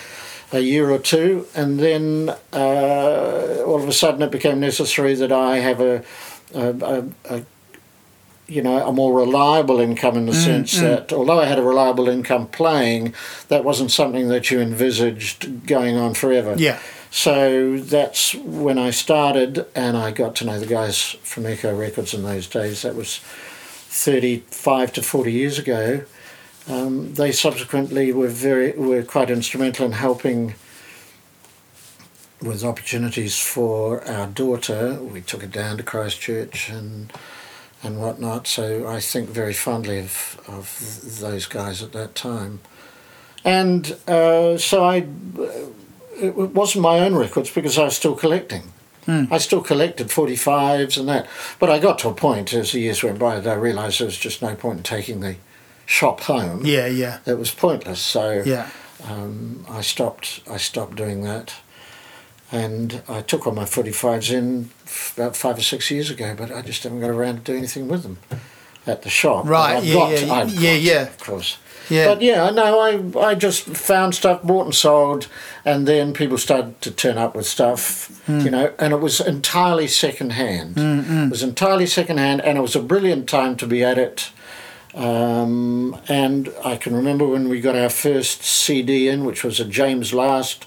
[0.51, 5.31] a year or two, and then uh, all of a sudden it became necessary that
[5.31, 6.03] I have a,
[6.55, 7.45] a, a, a
[8.53, 12.07] you know, a more reliable income in the sense that although I had a reliable
[12.07, 13.13] income playing,
[13.47, 16.55] that wasn't something that you envisaged going on forever.
[16.57, 16.79] yeah.
[17.09, 22.11] So that's when I started, and I got to know the guys from Echo Records
[22.15, 22.81] in those days.
[22.81, 26.05] That was 35 to 40 years ago.
[26.67, 30.55] Um, they subsequently were very were quite instrumental in helping
[32.41, 34.95] with opportunities for our daughter.
[34.95, 37.13] We took her down to Christchurch and
[37.83, 38.47] and whatnot.
[38.47, 42.59] So I think very fondly of of th- those guys at that time.
[43.45, 45.07] And uh, so I
[46.21, 48.71] it wasn't my own records because I was still collecting.
[49.05, 51.27] I still collected 45s and that.
[51.59, 54.05] But I got to a point as the years went by that I realised there
[54.05, 55.35] was just no point in taking the
[55.85, 56.65] shop home.
[56.65, 57.99] Yeah, yeah, It was pointless.
[57.99, 58.69] So yeah.
[59.05, 60.39] um, I stopped.
[60.49, 61.53] I stopped doing that,
[62.53, 64.69] and I took all my 45s in
[65.17, 67.87] about five or six years ago, but I just haven't got around to do anything
[67.87, 68.19] with them
[68.85, 69.45] at the shop.
[69.45, 71.01] Right, I've yeah, got, yeah, I've yeah, got, yeah.
[71.01, 71.57] of course.
[71.89, 72.07] Yeah.
[72.07, 75.27] But yeah, no, I I just found stuff, bought and sold,
[75.65, 78.39] and then people started to turn up with stuff, Hmm.
[78.39, 80.77] you know, and it was entirely second hand.
[80.77, 84.31] It was entirely second hand, and it was a brilliant time to be at it.
[84.95, 89.65] Um, and I can remember when we got our first CD in, which was a
[89.65, 90.65] James Last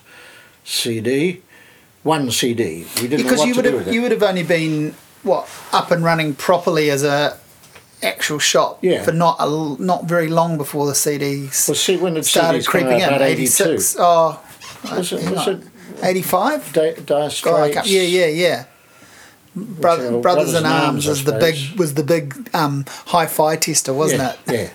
[0.64, 1.43] CD,
[2.07, 2.87] one CD.
[2.97, 6.03] We didn't because you to would have you would have only been what up and
[6.05, 7.37] running properly as a
[8.03, 9.03] actual shop Yeah.
[9.03, 9.47] for not a,
[9.83, 13.21] not very long before the CDs well, see, when did started CDs creeping out?
[13.21, 13.23] in.
[13.23, 13.61] Eighty six.
[13.61, 13.81] Eighty 82.
[13.81, 13.97] six.
[13.99, 14.41] Oh,
[14.97, 15.63] Was it, was it
[16.03, 16.73] eighty five.
[16.73, 17.91] Dire God, Straits?
[17.91, 18.65] yeah, yeah, yeah.
[19.55, 24.21] Brother, Brothers, Brothers in Arms was the big was the big um, hi-fi tester, wasn't
[24.21, 24.61] yeah, it?
[24.65, 24.71] Yeah.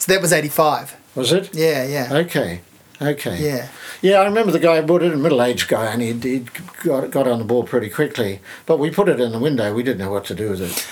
[0.00, 0.94] So that was eighty five.
[1.14, 1.54] Was it?
[1.54, 2.60] Yeah, yeah, Okay.
[3.04, 3.36] Okay.
[3.44, 3.68] yeah.
[4.02, 6.50] Yeah, I remember the guy bought it, a middle-aged guy, and he'd, he'd
[6.82, 8.40] got, got on the ball pretty quickly.
[8.66, 9.72] But we put it in the window.
[9.74, 10.86] We didn't know what to do with it.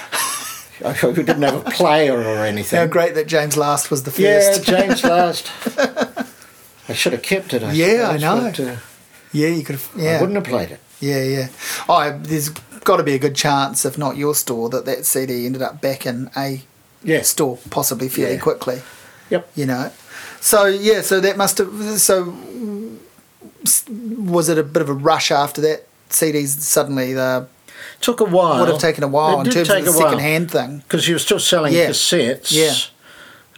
[1.05, 2.79] we didn't have a player or anything.
[2.79, 4.69] How great that James Last was the first.
[4.69, 4.79] Yeah.
[4.79, 5.51] James Last.
[6.89, 7.63] I should have kept it.
[7.63, 8.41] I Yeah, I know.
[8.51, 8.77] But, uh,
[9.33, 9.91] yeah, you could have.
[9.97, 10.81] I Yeah, wouldn't have played it.
[11.01, 11.49] Yeah, yeah.
[11.89, 15.47] Oh, there's got to be a good chance, if not your store, that that CD
[15.47, 16.63] ended up back in a
[17.05, 17.29] Yes.
[17.29, 18.41] store, possibly fairly Yeah.
[18.41, 18.83] quickly.
[19.31, 19.51] Yep.
[19.55, 19.91] You know.
[20.45, 21.71] So yeah, so that must have.
[22.01, 22.35] So
[24.19, 25.87] was it a bit of a rush after that?
[26.11, 27.47] CDs suddenly the
[28.01, 28.59] Took a while.
[28.61, 30.79] would have taken a while It in terms of the second hand thing.
[30.87, 31.89] because you were still selling Yeah.
[31.91, 32.75] cassettes, Yeah.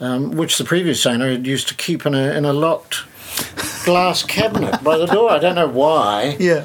[0.00, 2.96] um, which the previous owner had used to keep in a in a locked
[3.84, 5.30] glass cabinet by the door.
[5.30, 6.36] I don't know why.
[6.38, 6.64] Yeah.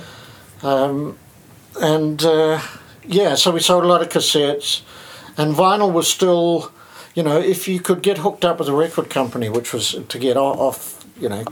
[0.62, 1.18] Um,
[1.82, 2.60] and uh,
[3.08, 4.82] yeah, so we sold a lot of cassettes,
[5.38, 6.72] and vinyl was still,
[7.16, 10.20] you know, if you could get hooked up with a record company, which was to
[10.20, 11.43] get off, you know,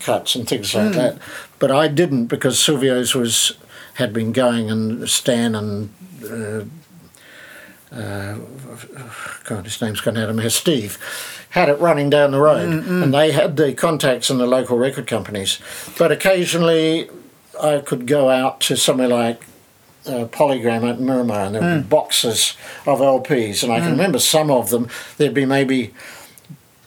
[0.00, 1.18] cuts and things like that.
[1.58, 3.56] But I didn't because Silvio's was
[3.94, 5.90] had been going, and Stan and.
[6.24, 6.64] Uh,
[7.92, 8.36] uh,
[9.44, 10.52] God, his name's gone out of my head.
[10.52, 10.98] Steve
[11.50, 15.06] had it running down the road, and they had the contacts in the local record
[15.06, 15.60] companies.
[15.96, 17.08] But occasionally,
[17.62, 19.46] I could go out to somewhere like
[20.06, 21.88] uh, Polygram at Miramar, and there would be hmm.
[21.88, 23.92] boxes of LPs, and I can hmm.
[23.92, 24.88] remember some of them.
[25.16, 25.94] There'd be maybe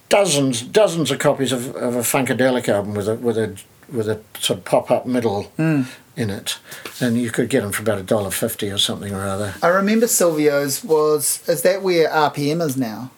[0.09, 3.57] dozens, dozens of copies of, of a Funkadelic album with a with a
[3.91, 5.83] with a sort of pop up middle hmm.
[6.15, 6.59] in it,
[6.99, 9.55] and you could get them for about a dollar fifty or something or other.
[9.61, 13.11] I remember Silvio's was is that where RPM is now?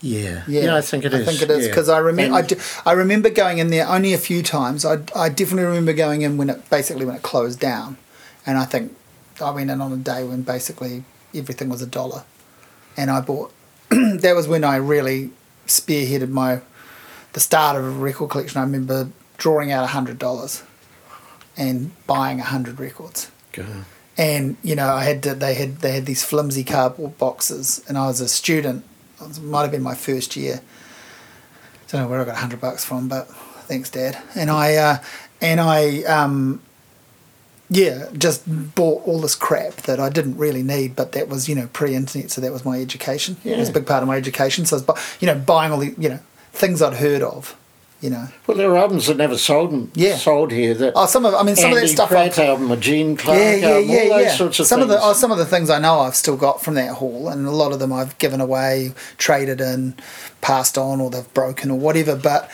[0.00, 1.26] Yeah, Yeah, I think it is.
[1.26, 1.70] I think it is yeah.
[1.70, 4.84] because I remember I, d- I remember going in there only a few times.
[4.84, 7.96] I, I definitely remember going in when it basically when it closed down,
[8.46, 8.94] and I think
[9.40, 12.24] I went in on a day when basically everything was a dollar,
[12.96, 13.52] and I bought.
[13.90, 15.30] that was when I really
[15.66, 16.60] spearheaded my
[17.32, 18.58] the start of a record collection.
[18.58, 20.62] I remember drawing out a hundred dollars,
[21.56, 23.64] and buying a hundred records Go.
[24.16, 27.98] and you know I had to, they had they had these flimsy cardboard boxes, and
[27.98, 28.84] I was a student.
[29.20, 30.60] It might have been my first year.
[30.62, 33.28] I Don't know where I got hundred bucks from, but
[33.66, 34.18] thanks, Dad.
[34.34, 34.98] And I uh,
[35.40, 36.60] and I um,
[37.68, 38.42] yeah, just
[38.74, 42.30] bought all this crap that I didn't really need, but that was you know pre-internet,
[42.30, 43.36] so that was my education.
[43.44, 44.64] It was a big part of my education.
[44.66, 46.20] So I was bu- you know buying all the you know
[46.52, 47.56] things I'd heard of,
[48.00, 48.28] you know.
[48.46, 50.16] Well, there are albums that never sold in- Yeah.
[50.16, 50.74] sold here.
[50.74, 53.16] That Oh, some of I mean some of that stuff I Pratt album, a Gene
[53.16, 54.36] Clark yeah, yeah, album, yeah, all those yeah.
[54.36, 54.92] sorts of some things.
[54.92, 57.28] of the oh, some of the things I know I've still got from that haul,
[57.28, 59.94] and a lot of them I've given away, traded in,
[60.40, 62.14] passed on, or they've broken or whatever.
[62.14, 62.48] But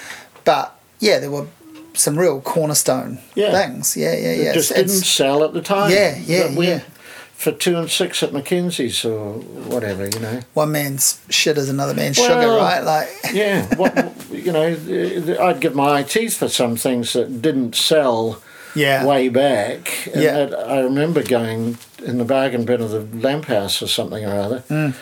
[0.44, 1.46] but yeah, there were
[1.94, 3.50] some real cornerstone Yeah.
[3.52, 3.96] things.
[3.96, 4.52] Yeah, yeah, It yeah.
[4.54, 5.90] just It's- didn't it's- sell at the time.
[5.90, 6.80] Yeah, yeah, went yeah.
[7.36, 9.32] For two and six at Mackenzie's or
[9.72, 10.40] whatever, you know.
[10.54, 12.84] one man's shit is another man's sugar, Well, right?
[12.84, 14.76] Like Yeah, what you know,
[15.40, 18.40] I'd give my teeth for some things that didn't sell
[18.76, 20.08] yeah, way back.
[20.14, 20.32] And Yeah.
[20.46, 24.38] that I remember going in the bargain bin of the lamp house or something or
[24.40, 24.62] other.
[24.70, 24.94] Mm.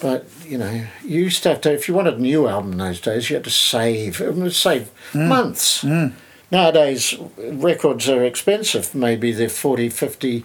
[0.00, 2.78] But you know, you used to have to if you wanted a new album in
[2.78, 4.20] those days, you had to save.
[4.20, 5.26] It would save Mm.
[5.26, 5.84] months.
[6.50, 8.94] Nowadays, records are expensive.
[8.94, 10.44] Maybe they're 40 50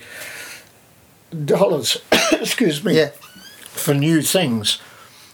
[1.45, 1.97] dollars.
[2.33, 3.09] excuse me yeah,
[3.71, 4.79] for new things.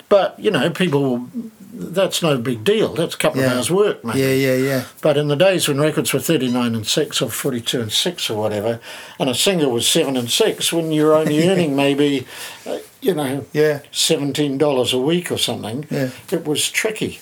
[0.09, 1.27] But you know, people.
[1.71, 2.93] That's no big deal.
[2.93, 4.15] That's a couple of hours' work, mate.
[4.17, 4.83] yeah, yeah, yeah.
[5.01, 8.37] But in the days when records were 39 and 6 or 42 and 6 or
[8.41, 8.81] whatever,
[9.17, 12.27] and a single was 7 and 6, when you're only earning maybe,
[12.65, 13.79] uh, you know, Yeah.
[13.93, 16.09] $17 a week or something, Yeah.
[16.31, 17.19] it was tricky.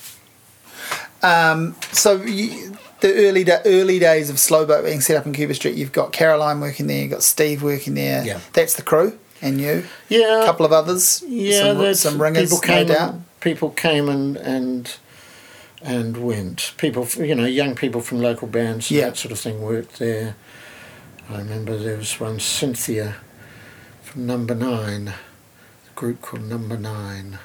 [1.22, 5.34] Um, so you, the early da- early days of Slow Boat being set up in
[5.34, 8.24] Cuba Street, you've got Caroline working there, you've got Steve working there.
[8.26, 8.40] Yeah.
[8.54, 9.86] That's the crew, and you.
[10.10, 10.42] Yeah.
[10.44, 11.24] A couple of others.
[11.28, 13.14] yeah, some, that's- some ringers, people came no doubt.
[13.14, 14.96] And, people came and, and
[15.84, 16.74] and went.
[16.78, 19.06] People, you know, young people from local bands, Yeah.
[19.10, 20.36] that sort of thing worked there.
[21.30, 23.18] I remember there was one Cynthia
[24.02, 27.38] from Number Nine, a group called Number Nine.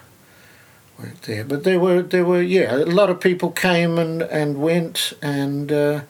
[0.98, 4.60] Worked there, but there were there were yeah a lot of people came and and
[4.60, 5.72] went and.
[5.72, 6.00] Uh,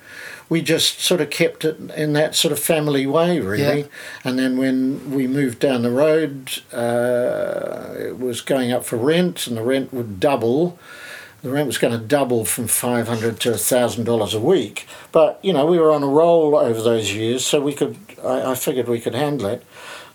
[0.53, 3.80] we just sort of kept it in that sort of family way, really.
[3.80, 3.87] Yeah.
[4.22, 9.47] And then when we moved down the road, uh, it was going up for rent,
[9.47, 10.78] and the rent would double.
[11.41, 14.87] The rent was going to double from five hundred to thousand dollars a week.
[15.11, 17.97] But you know, we were on a roll over those years, so we could.
[18.22, 19.64] I, I figured we could handle it.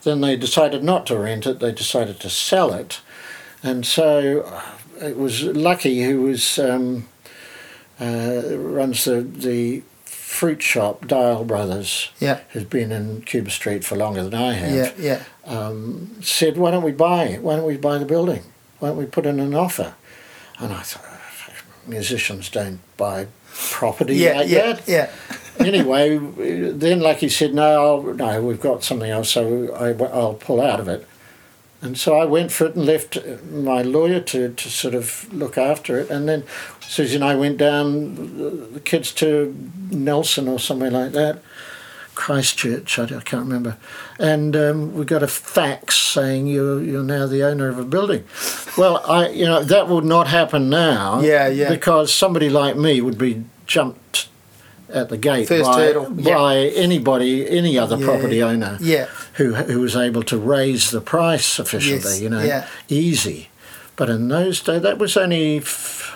[0.04, 3.00] Then they decided not to rent it; they decided to sell it,
[3.62, 7.06] and so uh, it was Lucky who was um,
[8.00, 12.40] uh, runs the the fruit shop Dial Brothers, Yeah.
[12.50, 15.52] who's been in Cuba Street for longer than I have Yeah, yeah.
[15.52, 17.42] um, said, "Why don't we buy it?
[17.42, 18.42] Why don't we buy the building?
[18.78, 19.94] Why don't we put in an offer?"
[20.60, 21.04] And I thought,
[21.86, 23.26] musicians don't buy
[23.70, 24.88] property Yeah, like yeah, that.
[24.88, 25.10] yeah.
[25.66, 30.60] anyway, then Lucky said, "No, I'll, no, we've got something else, so I, will pull
[30.60, 31.06] out of it."
[31.80, 33.18] And so I went for it and left
[33.50, 36.10] my lawyer to, to sort of look after it.
[36.10, 36.44] And then
[36.80, 39.54] Susie and I went down the kids to
[39.90, 41.42] Nelson or somewhere like that.
[42.18, 43.76] Christchurch, I, I can't remember,
[44.18, 48.24] and um, we got a fax saying you're you're now the owner of a building.
[48.76, 51.20] Well, I you know that would not happen now.
[51.20, 51.68] Yeah, yeah.
[51.68, 54.28] Because somebody like me would be jumped
[54.90, 59.06] at the gate First by, hurdle, by anybody, any other Yeah, property owner Yeah.
[59.34, 62.10] who who was able to raise the price sufficiently.
[62.12, 62.66] Yes, You know, yeah.
[62.88, 63.50] easy.
[63.96, 66.14] But in those days, that was only f-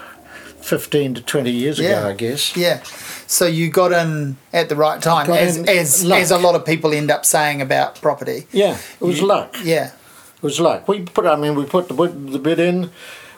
[0.61, 1.99] fifteen to twenty years Yeah.
[2.01, 2.57] ago, I guess.
[2.57, 2.81] Yeah.
[3.27, 6.93] So you got in at the right time, as as, as a lot of people
[6.93, 8.47] end up saying about property.
[8.53, 9.57] Yeah, it was You- luck.
[9.65, 9.87] Yeah.
[10.37, 10.89] It was luck.
[10.89, 12.91] We put, I mean, we put the the bid in,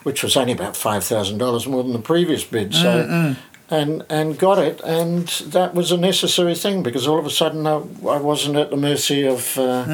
[0.03, 2.73] which was only about five thousand dollars more than the previous bid.
[2.73, 3.35] So,
[3.69, 7.65] and and got it, and that was a necessary thing because all of a sudden
[7.65, 7.75] I,
[8.07, 9.85] I wasn't at the mercy of uh,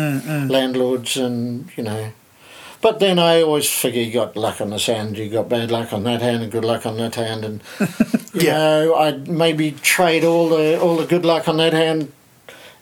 [0.49, 2.11] landlords and you know.
[2.81, 5.93] But then I always figure you got luck on this hand, you got bad luck
[5.93, 7.61] on that hand, and good luck on that hand, and
[8.33, 8.57] you Yeah.
[8.57, 12.11] know I'd maybe trade all the all the good luck on that hand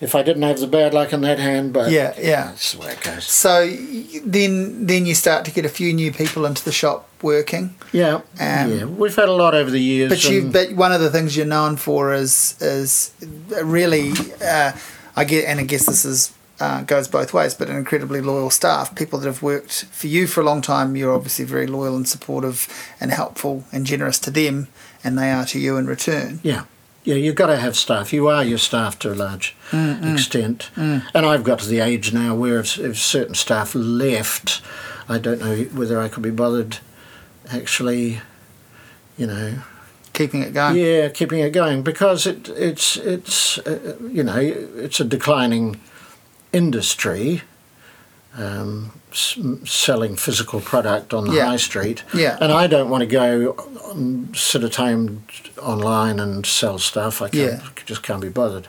[0.02, 1.74] if I didn't have the bad luck in that hand.
[1.74, 2.46] But Yeah, yeah.
[2.46, 3.26] that's the way it goes.
[3.26, 3.68] So
[4.24, 7.76] then then you start to get a few new people into the shop working.
[7.92, 8.86] Yeah, Um, yeah.
[8.86, 10.10] We've had a lot over the years.
[10.10, 13.12] But you but one of the things you're known for is is
[13.64, 14.12] really
[14.44, 14.72] uh,
[15.16, 16.32] I get and I guess this is
[16.62, 20.28] uh, goes both ways, but an incredibly loyal staff, people that have worked for you
[20.28, 20.96] for a long time.
[20.98, 22.68] You're obviously very loyal and supportive
[23.00, 24.68] and helpful and generous to them,
[25.04, 26.42] and they are to you in return.
[26.44, 26.64] yeah,
[27.04, 27.16] yeah.
[27.16, 28.12] You've got to have staff.
[28.14, 30.70] You are your staff to a large extent.
[30.76, 34.62] And I've got to the age now where if, if certain staff left,
[35.08, 36.78] I don't know whether I could be bothered
[37.52, 38.22] actually,
[39.18, 39.60] you know,
[40.14, 40.76] Keeping it going.
[40.76, 45.80] yeah, keeping it going because it it's it's uh, you know it's a declining
[46.52, 47.42] industry.
[48.38, 51.46] Um, s- selling physical product on the Yeah.
[51.46, 52.38] high street, Yeah.
[52.42, 53.56] and I don't want to go
[53.92, 55.24] um, sit at home
[55.62, 57.22] online and sell stuff.
[57.22, 57.70] I can't, Yeah.
[57.86, 58.68] just can't be bothered.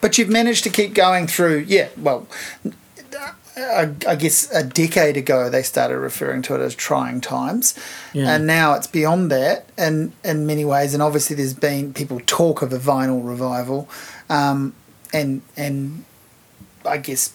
[0.00, 2.26] But you've managed to keep going through, yeah, well,
[3.56, 7.74] I, I guess a decade ago they started referring to it as trying times.
[8.12, 8.34] Yeah.
[8.34, 10.92] And now it's beyond that in, in many ways.
[10.92, 13.88] And obviously, there's been people talk of a vinyl revival.
[14.28, 14.74] Um,
[15.14, 16.04] and, and
[16.84, 17.32] I guess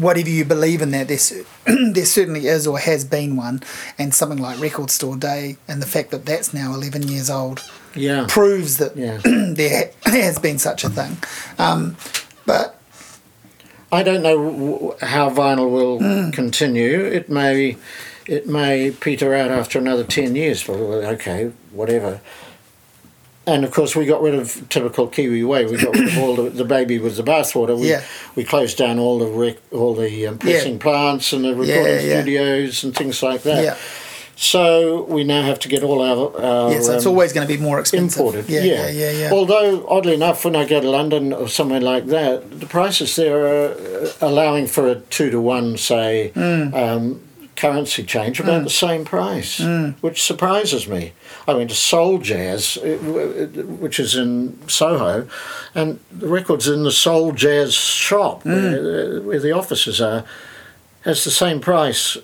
[0.00, 1.18] whatever you believe in that, there,
[1.92, 3.62] there certainly is or has been one.
[3.98, 7.62] And something like Record Store Day and the fact that that's now 11 years old
[7.94, 9.18] Yeah, proves that Yeah.
[9.24, 11.16] there has been such a thing.
[11.58, 11.96] Um,
[12.46, 12.78] but
[13.92, 16.32] I don't know w- how vinyl will Mm.
[16.32, 17.00] continue.
[17.04, 17.76] It may,
[18.26, 20.64] it may peter out after another ten years.
[20.64, 22.20] But well, okay, whatever.
[23.46, 25.64] And of course, we got rid of typical Kiwi way.
[25.66, 27.76] We got rid of all the, the baby with the bathwater.
[27.78, 28.02] We, Yeah.
[28.36, 32.20] we closed down all the rec, all the um, pressing plants and the recording yeah.
[32.20, 33.64] studios and things like that.
[33.64, 33.76] yeah,
[34.36, 36.80] So we now have to get all our, our yeah.
[36.80, 38.20] So it's um, always going to be more expensive.
[38.20, 38.48] imported.
[38.48, 39.30] Yeah, yeah, yeah, yeah.
[39.32, 43.38] Although oddly enough, when I go to London or somewhere like that, the prices there
[43.44, 46.74] are uh, allowing for a two to one, say, Mm.
[46.74, 47.20] um,
[47.56, 49.94] currency change about the same price, Mm.
[50.00, 51.12] which surprises me.
[51.46, 55.26] I went to Soul Jazz, uh, uh, which is in Soho,
[55.74, 58.46] and the records in the Soul Jazz shop Mm.
[58.46, 60.24] where, uh, where the offices are
[61.02, 62.16] has the same price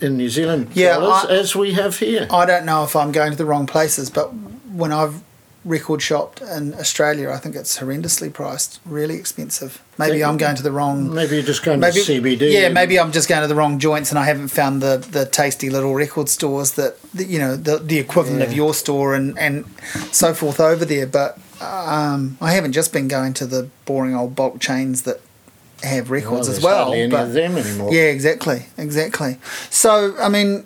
[0.00, 2.26] in New Zealand Yeah, dollars I- as we have here.
[2.30, 4.30] I don't know if I'm going to the wrong places, but
[4.72, 5.16] when I've
[5.64, 9.80] record shopped in Australia, I think it's horrendously priced, really expensive.
[9.98, 10.28] Maybe Yeah.
[10.28, 11.14] I'm going to the wrong.
[11.14, 12.52] Maybe you're just going Maybe to CBD.
[12.52, 15.24] Yeah, maybe I'm just going to the wrong joints, and I haven't found the, the
[15.26, 19.38] tasty little record stores that, that you know the the equivalent of your store and
[19.38, 19.64] and
[20.10, 21.06] so forth over there.
[21.06, 25.20] But um, I haven't just been going to the boring old bulk chains that
[25.84, 26.92] have records Well, as well.
[26.92, 27.92] any but- of them anymore.
[27.94, 29.38] Yeah, exactly, exactly.
[29.70, 30.64] So, I mean,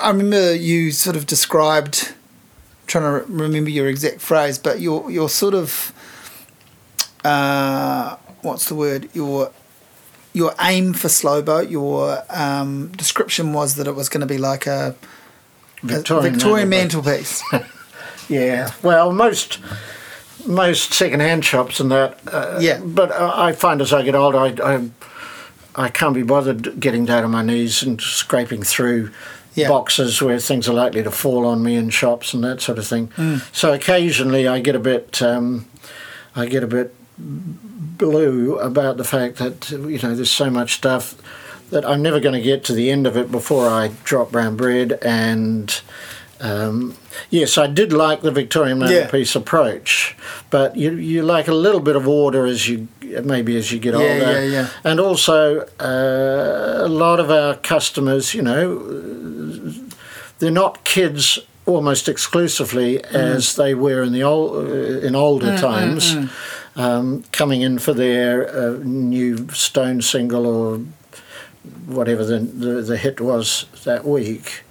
[0.00, 2.14] I remember you sort of described,
[2.86, 5.92] trying to re- remember your exact phrase, but your your sort of,
[7.24, 9.08] uh, what's the word?
[9.14, 9.50] Your
[10.32, 11.68] your aim for slow boat.
[11.70, 14.94] Your um, description was that it was going to be like a,
[15.82, 17.42] a Victorian Victorian mantelpiece.
[18.26, 19.58] Yeah, well, most
[20.46, 22.18] most second-hand shops and that.
[22.26, 22.80] Uh, Yeah.
[22.82, 24.88] But I find as I get older, I, I
[25.76, 29.10] I can't be bothered getting down on my knees and scraping through
[29.54, 29.68] Yeah.
[29.68, 32.86] boxes where things are likely to fall on me in shops and that sort of
[32.86, 33.08] thing.
[33.16, 33.54] Mm.
[33.54, 35.66] So occasionally I get a bit um,
[36.34, 41.14] I get a bit blue about the fact that you know there's so much stuff
[41.70, 44.56] that I'm never going to get to the end of it before I drop brown
[44.56, 45.80] bread and.
[46.40, 46.96] Um,
[47.30, 48.86] yes, I did like the Victorian Yeah.
[48.86, 50.16] mantelpiece approach,
[50.50, 52.88] but you you like a little bit of order as you
[53.24, 54.66] maybe as you get Yeah, older, yeah, yeah.
[54.84, 58.78] and also uh, a lot of our customers, you know,
[60.38, 63.36] they're not kids almost exclusively Mm.
[63.36, 66.16] as they were in the old uh, in older times,
[66.76, 70.80] Um, coming in for their uh, new Stone single or
[71.86, 74.63] whatever the, the the hit was that week.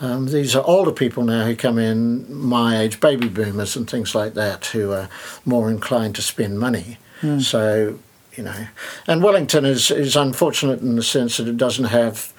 [0.00, 4.14] Um, these are older people now who come in, my age, baby boomers and things
[4.14, 5.08] like that, who are
[5.44, 6.98] more inclined to spend money.
[7.40, 7.98] So,
[8.34, 8.66] you know,
[9.06, 12.34] and Wellington is, is unfortunate in the sense that it doesn't have,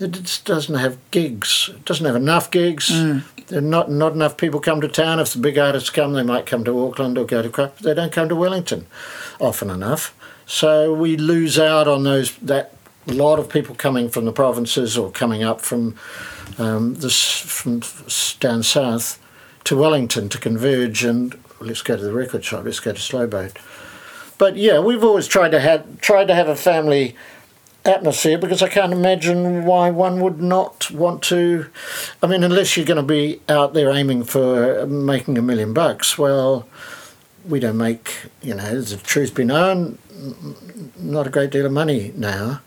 [0.00, 1.70] it just doesn't have gigs.
[1.72, 2.88] It doesn't have enough gigs.
[3.48, 5.20] There not not enough people come to town.
[5.20, 7.78] If the big artists come, they might come to Auckland or go to Crop.
[7.78, 8.86] They don't come to Wellington
[9.38, 10.14] often enough.
[10.46, 12.72] So we lose out on those that
[13.06, 15.94] lot of people coming from the provinces or coming up from
[16.58, 17.82] um, this from
[18.40, 19.20] down south
[19.64, 22.64] to Wellington to converge and let's go to the record shop.
[22.64, 23.58] Let's go to Slow Boat.
[24.38, 27.16] But yeah, we've always tried to have tried to have a family
[27.84, 31.66] atmosphere because I can't imagine why one would not want to.
[32.22, 36.18] I mean, unless you're going to be out there aiming for making a million bucks,
[36.18, 36.66] well,
[37.46, 39.98] we don't make, you know, as the truth be known,
[40.96, 42.60] not a great deal of money now,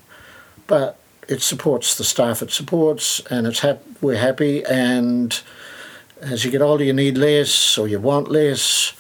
[0.68, 4.64] but it supports the staff it supports, and it's hap- we're happy.
[4.66, 5.40] And
[6.22, 8.94] as you get older, you need less or you want less.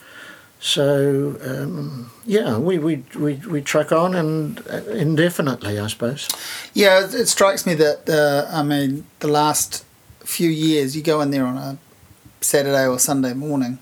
[0.59, 6.27] So um, yeah, we, we, we, we truck on and uh, indefinitely, I suppose.
[6.73, 9.85] Yeah, it, it strikes me that uh, I mean the last
[10.19, 11.77] few years, you go in there on a
[12.41, 13.79] Saturday or Sunday morning,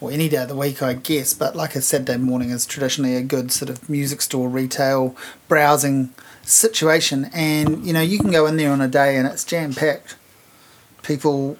[0.00, 1.34] or any day of the week, I guess.
[1.34, 5.16] But like a Saturday morning is traditionally a good sort of music store, retail,
[5.48, 6.14] browsing
[6.46, 9.74] situation, and you know you can go in there on a day and it's jam
[9.74, 10.16] packed.
[11.02, 11.56] People,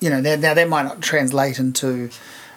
[0.00, 2.10] you know, now, that might not translate into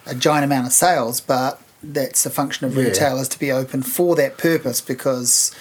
[0.05, 2.83] a giant amount of sales, but that's a function of Yeah.
[2.85, 5.51] retailers to be open for that purpose because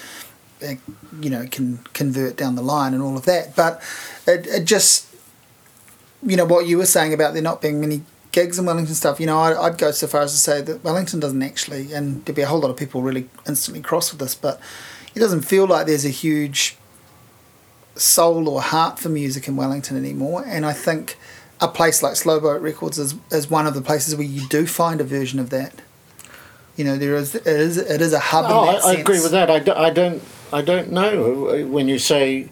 [0.61, 0.79] it,
[1.20, 3.55] you know can convert down the line and all of that.
[3.55, 3.83] But
[4.27, 5.07] it, it just
[6.25, 9.20] you know what you were saying about there not being many gigs in Wellington stuff.
[9.20, 12.25] You know, I'd, I'd go so far as to say that Wellington doesn't actually, and
[12.25, 14.59] there'd be a whole lot of people really instantly cross with this, but
[15.15, 16.77] it doesn't feel like there's a huge
[17.95, 20.45] soul or heart for music in Wellington anymore.
[20.47, 21.17] And I think
[21.61, 24.67] a place like Slow Boat Records is, is one of the places where you do
[24.67, 25.81] find a version of that.
[26.77, 28.47] You know, there is it is it is a hub.
[28.49, 29.51] Oh, in I, I agree with that.
[29.51, 32.49] I, do, I don't I don't know when you say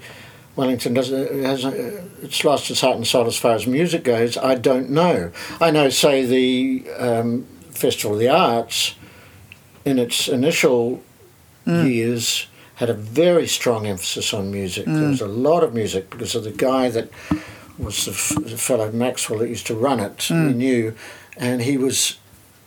[0.56, 4.36] Wellington doesn't has it's lost its heart and soul as far as music goes.
[4.36, 5.32] I don't know.
[5.58, 8.94] I know, say the um, Festival of the Arts
[9.86, 11.02] in its initial
[11.66, 12.46] years
[12.80, 14.86] had a very strong emphasis on music.
[14.86, 15.26] There was mm.
[15.26, 17.10] a lot of music because of the guy that
[17.78, 20.28] was the, f- the fellow Maxwell that used to run it.
[20.30, 20.54] We mm.
[20.54, 20.94] knew,
[21.36, 22.16] and he was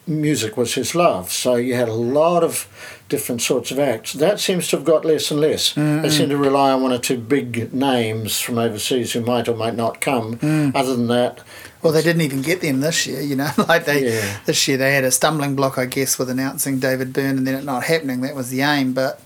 [0.05, 1.31] music was his love.
[1.31, 2.67] So you had a lot of
[3.09, 4.13] different sorts of acts.
[4.13, 5.73] That seems to have got less and less.
[5.73, 6.09] They mm-hmm.
[6.09, 9.75] seem to rely on one or two big names from overseas who might or might
[9.75, 10.37] not come.
[10.37, 10.75] Mm.
[10.75, 11.41] Other than that,
[11.81, 13.49] Well, they didn't even get them this year, you know.
[13.67, 14.37] like they Yeah.
[14.45, 17.55] this year they had a stumbling block, I guess, with announcing David Byrne and then
[17.55, 18.21] it not happening.
[18.21, 19.19] That was the aim, but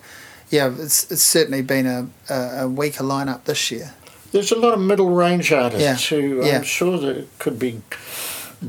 [0.50, 3.94] yeah, it's it's certainly been a a, a weaker lineup this year.
[4.32, 6.20] there's a lot of middle range artists Yeah.
[6.20, 7.82] who I'm sure that could be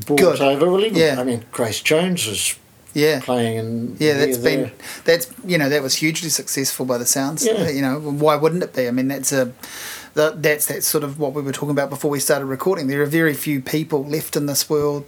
[0.05, 0.41] brought Good.
[0.41, 0.71] over.
[0.71, 1.15] Well, even, Yeah.
[1.19, 2.55] I mean, Grace Jones was
[2.93, 3.19] Yeah.
[3.21, 4.71] playing in Yeah, that's here, been
[5.05, 7.45] that's you know that was hugely successful by the sounds.
[7.45, 7.69] Yeah.
[7.69, 8.87] You know why wouldn't it be?
[8.87, 9.51] I mean that's a
[10.15, 12.87] that, that's that sort of what we were talking about before we started recording.
[12.87, 15.05] There are very few people left in this world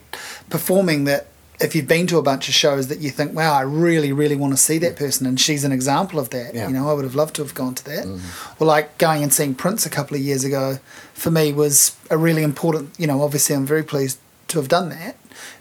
[0.50, 1.26] performing that.
[1.62, 4.36] If you've been to a bunch of shows that you think, wow, I really, really
[4.36, 6.56] want to see that person, and she's an example of that.
[6.56, 6.68] Yeah.
[6.68, 8.22] You know, I would have loved to have gone to that.
[8.60, 10.80] Or like going and seeing Prince a couple of years ago,
[11.14, 13.00] for me was a really important.
[13.00, 15.16] You know, obviously I'm very pleased to have done that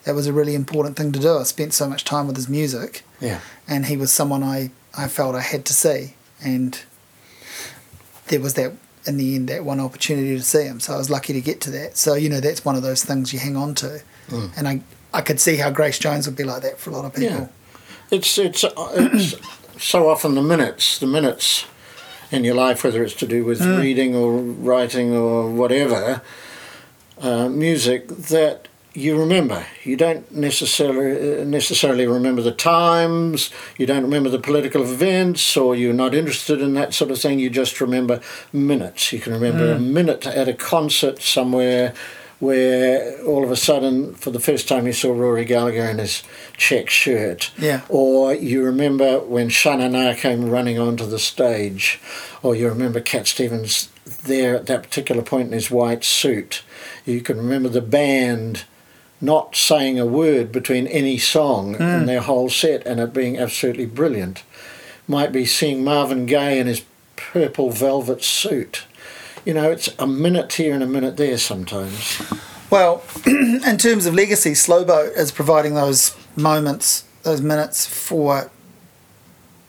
[0.05, 1.39] that was a really important thing to do.
[1.39, 3.41] I spent so much time with his music, Yeah.
[3.69, 6.15] and he was someone I, I felt I had to see.
[6.43, 6.81] And
[8.29, 8.73] there was that,
[9.07, 10.81] in the end, that one opportunity to see him.
[10.81, 11.97] So I was lucky to get to that.
[11.97, 14.03] So, you know, that's one of those things you hang on to.
[14.29, 14.53] Mm.
[14.57, 14.81] And I,
[15.13, 17.37] I could see how Grace Jones would be like that for a lot of people.
[17.37, 17.49] Yeah.
[18.11, 19.37] It's it's uh, it's
[19.79, 21.67] so often the minutes, the minutes
[22.31, 23.81] in your life, whether it's to do with mm.
[23.81, 26.23] reading or writing or whatever,
[27.21, 29.65] uh, music that you remember.
[29.85, 33.51] You don't necessarily necessarily remember the times.
[33.79, 37.39] You don't remember the political events, or you're not interested in that sort of thing.
[37.39, 38.21] You just remember
[38.53, 39.13] minutes.
[39.13, 39.91] You can remember a mm.
[39.93, 41.95] minute at a concert somewhere
[42.41, 46.23] where all of a sudden, for the first time, you saw Rory Gallagher in his
[46.57, 47.53] check shirt.
[47.59, 47.83] Yeah.
[47.89, 52.01] Or you remember when Shana Na came running onto the stage,
[52.43, 53.91] or you remember Cat Stevens
[54.25, 56.63] there at that particular point in his white suit.
[57.05, 58.65] You can remember the band
[59.21, 62.07] not saying a word between any song in hmm.
[62.07, 64.43] their whole set and it being absolutely brilliant.
[65.07, 66.85] Might be seeing Marvin Gaye in his
[67.17, 68.85] purple velvet suit.
[69.51, 72.23] You know, it's a minute here and a minute there sometimes.
[72.71, 78.49] Well, in terms of legacy, Slow Boat is providing those moments, those minutes for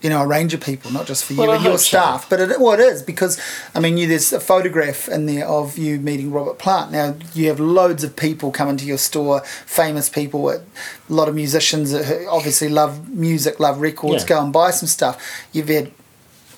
[0.00, 1.84] you know a range of people, not just for you Well, and your hope so.
[1.98, 2.30] staff.
[2.30, 3.40] But it, well, it is because
[3.74, 6.92] I mean, you, there's a photograph in there of you meeting Robert Plant.
[6.92, 10.60] Now you have loads of people come into your store, famous people, a
[11.08, 14.28] lot of musicians that who obviously love music, love records, Yeah.
[14.28, 15.20] go and buy some stuff.
[15.52, 15.90] You've had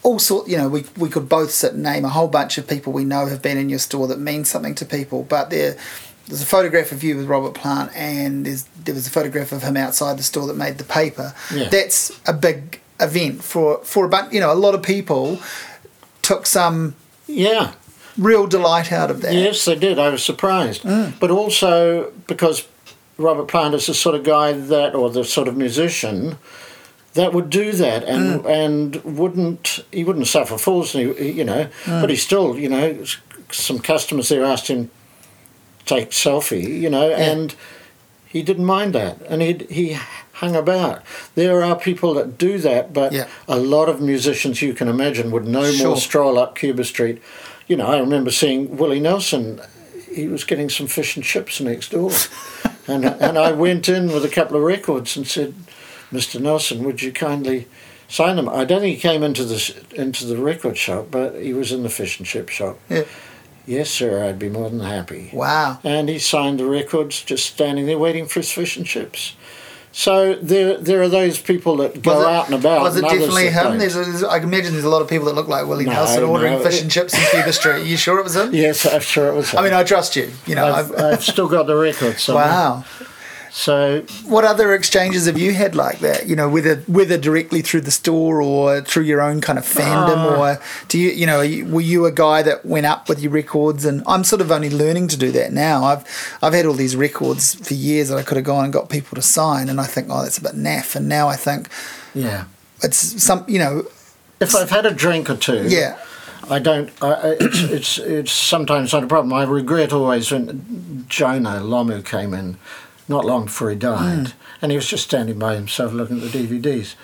[0.05, 2.69] all sort you know we, we could both sit and name a whole bunch of
[2.69, 5.77] people we know have been in your store that mean something to people but there
[6.29, 9.63] there's a photograph of you with Robert Plant and there's there was a photograph of
[9.63, 11.69] him outside the store that made the paper Yeah.
[11.69, 15.41] that's a big event for for a bunch you know a lot of people
[16.23, 16.95] took some
[17.27, 17.73] Yeah.
[18.17, 19.99] real delight out of that Yes, they did.
[19.99, 20.83] I was surprised.
[20.83, 21.19] Mm.
[21.19, 22.67] But also because
[23.19, 26.37] Robert Plant is the sort of guy that, or the sort of musician
[27.15, 28.47] that would do that and mm.
[28.65, 31.69] and wouldn't he wouldn't suffer fools, he- you know.
[31.85, 32.01] Mm.
[32.01, 33.05] But he still, you know,
[33.51, 34.91] some customers there asked him
[35.87, 37.55] take selfie, you know, and
[38.27, 39.99] he didn't mind that, and he he
[40.35, 41.03] hung about.
[41.37, 43.27] There are people that do that, but Yeah.
[43.47, 45.89] a lot of musicians you can imagine would no Sure.
[45.89, 47.23] more stroll up Cuba Street.
[47.69, 49.61] You know, I remember seeing Willie Nelson.
[50.13, 52.11] He was getting some fish and chips next door,
[52.89, 55.55] and and I went in with a couple of records and said,
[56.15, 56.41] "Mr.
[56.41, 57.67] Nelson, would you kindly
[58.09, 61.53] sign them?" I don't think he came into the into the record shop, but he
[61.53, 62.79] was in the fish and chip shop.
[62.89, 63.05] Yeah.
[63.67, 64.23] Yes, sir.
[64.25, 65.31] I'd be more than happy.
[65.33, 69.35] wow And he signed the records, just standing there waiting for his fish and chips.
[69.91, 72.83] So there, there are those people that go it- out and about.
[72.83, 73.79] was it and definitely him?
[73.79, 75.93] There's, there's, I can imagine there's a lot of people that look like Willie No,
[75.93, 77.73] Nelson ordering no, fish and chips in Cuba Street.
[77.75, 78.53] Are you sure it was him?
[78.53, 79.51] Yes, I'm sure it was.
[79.51, 79.61] Him.
[79.61, 80.31] I mean, I trust you.
[80.47, 82.23] You know, I've, I've, I've still got the records.
[82.25, 82.45] somewhere.
[82.45, 82.85] wow.
[83.57, 86.27] So what other exchanges have you had like that?
[86.27, 90.19] You know, whether whether directly through the store or through your own kind of fandom,
[90.27, 93.21] Uh, or do you you know you- were you a guy that went up with
[93.21, 93.85] your records?
[93.85, 95.85] And I'm sort of only learning to do that now.
[95.85, 96.03] I've
[96.43, 99.15] I've had all these records for years that I could have gone and got people
[99.15, 100.97] to sign, and I think oh that's a bit naff.
[100.97, 101.69] And now I think
[102.13, 102.47] yeah,
[102.83, 103.85] it's some you know
[104.41, 105.95] if I've had a drink or two, yeah
[106.51, 106.91] I don't.
[107.01, 109.33] I, I- it's, it's it's sometimes not a problem.
[109.33, 112.59] I regret always when Jonah Lomu came in,
[113.09, 114.33] not long before he died, mm.
[114.63, 116.95] and he was just standing by himself looking at the DVDs,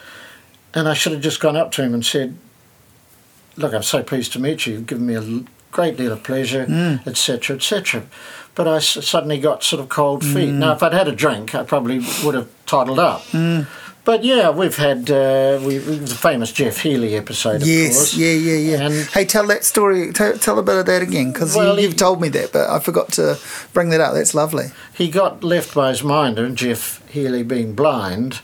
[0.75, 2.37] and I should have just gone up to him and said,
[3.57, 4.75] "Look, I'm so pleased to meet you.
[4.75, 7.07] You've given me a great deal of pleasure, mm.
[7.07, 8.05] etc., etc."
[8.55, 10.51] But I s- suddenly got sort of cold feet.
[10.51, 10.59] Mm.
[10.59, 13.23] Now, if I'd had a drink, I probably would have toddled up.
[14.05, 17.63] But yeah, we've had uh, we, the famous Jeff Healey episode.
[17.63, 18.15] Of yes course.
[18.17, 18.87] yeah yeah yeah.
[18.87, 20.13] And hey, tell that story.
[20.13, 22.71] Tell, tell a bit of that again because Well, you, you've told me that, but
[22.71, 23.39] I forgot to
[23.73, 24.15] bring that up.
[24.15, 24.69] That's lovely.
[24.95, 28.41] he got left by his minder, and Jeff Healey being blind,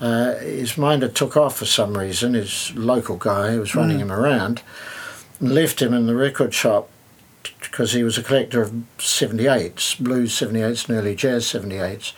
[0.00, 4.12] uh, his minder took off for some reason, his local guy who was running him
[4.12, 4.62] around,
[5.38, 6.88] and left him in the record shop
[7.60, 12.12] because he was a collector of 78s, blues 78s and early jazz 78s.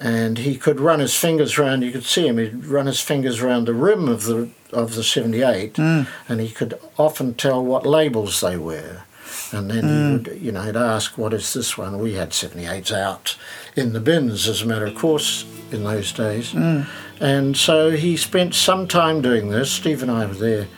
[0.00, 1.82] And he could run his fingers around.
[1.82, 2.38] You could see him.
[2.38, 6.06] He'd run his fingers around the rim of the of the 78, mm.
[6.28, 9.02] and he could often tell what labels they were.
[9.50, 10.12] And then he mm.
[10.12, 13.36] would, you know, he'd ask, "What is this one?" We had 78s out
[13.76, 16.52] in the bins, as a matter of course, in those days.
[16.52, 16.86] Mm.
[17.20, 19.72] And so he spent some time doing this.
[19.72, 20.68] Steve and I were there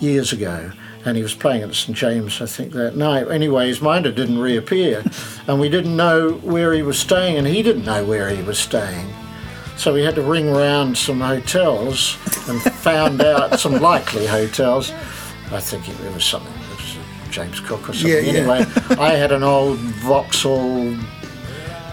[0.00, 0.72] years ago,
[1.04, 3.28] and he was playing at St James, I think, that night.
[3.30, 5.04] Anyway, his minder didn't reappear,
[5.46, 8.58] and we didn't know where he was staying, and he didn't know where he was
[8.58, 9.12] staying.
[9.76, 12.16] So we had to ring round some hotels
[12.48, 14.90] and found out some likely hotels.
[15.52, 16.96] I think it was something, it was
[17.30, 18.10] James Cook or something.
[18.10, 18.38] Yeah, yeah.
[18.40, 18.66] Anyway,
[18.98, 20.96] I had an old Vauxhall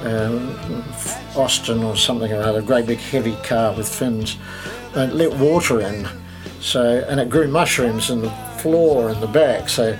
[0.01, 0.83] uh,
[1.35, 4.37] Austin or something or other, a great big heavy car with fins,
[4.95, 6.07] and let water in.
[6.59, 8.29] So and it grew mushrooms in the
[8.65, 9.69] floor in the back.
[9.69, 9.95] So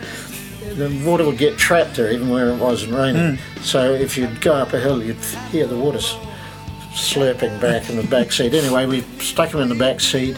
[0.73, 3.37] the water would get trapped there even where it wasn't raining.
[3.61, 5.99] So if you'd go up a hill, you'd hear the water
[6.95, 8.55] slurping back in the back seat.
[8.55, 10.35] Anyway, we stuck him in the back seat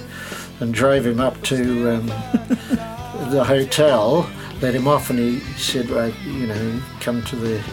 [0.60, 2.08] and drove him up to um,
[3.32, 4.30] the hotel.
[4.62, 7.64] Let him off, and he said, well, "You know, come to the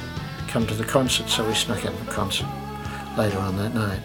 [0.47, 2.47] come to the concert." So we snuck in the concert
[3.17, 4.01] later on that night.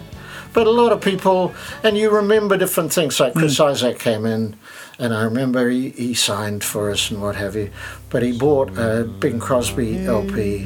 [0.54, 3.20] But a lot of people, and you remember different things.
[3.20, 4.56] Like Chris Isaak came in,
[4.98, 7.70] and I remember he, he signed for us and what have you.
[8.10, 10.64] But he bought a Bing Crosby LP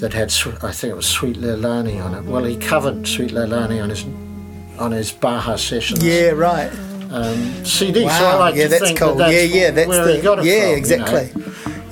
[0.00, 2.24] that had, I think it was Sweet Leilani on it.
[2.24, 4.04] Well, he covered Sweet Leilani on his
[4.78, 6.72] on his Baja sessions Yeah, right.
[7.12, 8.04] um, CD.
[8.04, 8.18] Wow.
[8.18, 9.14] So I like yeah, to that's think cool.
[9.14, 10.76] that that's yeah, yeah, that's where the he got it yeah, from, you know.
[10.76, 11.42] exactly.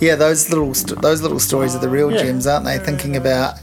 [0.00, 2.22] Yeah, those little st- those little stories are the real Yeah.
[2.22, 2.78] gems, aren't they?
[2.78, 3.56] Thinking about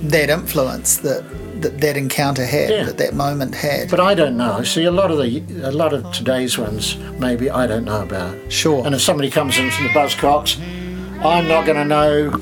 [0.00, 1.22] that influence that
[1.64, 2.84] that, that encounter had, Yeah.
[2.84, 3.90] that that moment had.
[3.90, 4.62] But I don't know.
[4.62, 8.34] See, a lot of the a lot of today's ones, maybe I don't know about.
[8.52, 8.84] Sure.
[8.86, 10.58] And if somebody comes in from the Buzzcocks,
[11.24, 12.40] I'm not going to know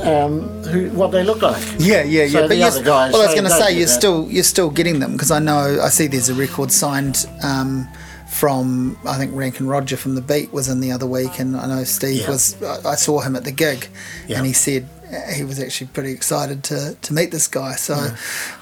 [0.00, 1.62] um, who what they look like.
[1.78, 2.40] Yeah, yeah, yeah.
[2.40, 3.92] So the other guys, well, I was going to say you're that.
[4.00, 7.88] still you're still getting them because I know I see there's a record signed um,
[8.28, 11.66] from I think Rankin Roger from the Beat was in the other week, and I
[11.66, 12.30] know Steve Yeah.
[12.30, 12.60] was.
[12.62, 13.88] I saw him at the gig,
[14.26, 14.38] Yeah.
[14.38, 14.88] and he said
[15.34, 17.74] he was actually pretty excited to to meet this guy.
[17.74, 18.14] So,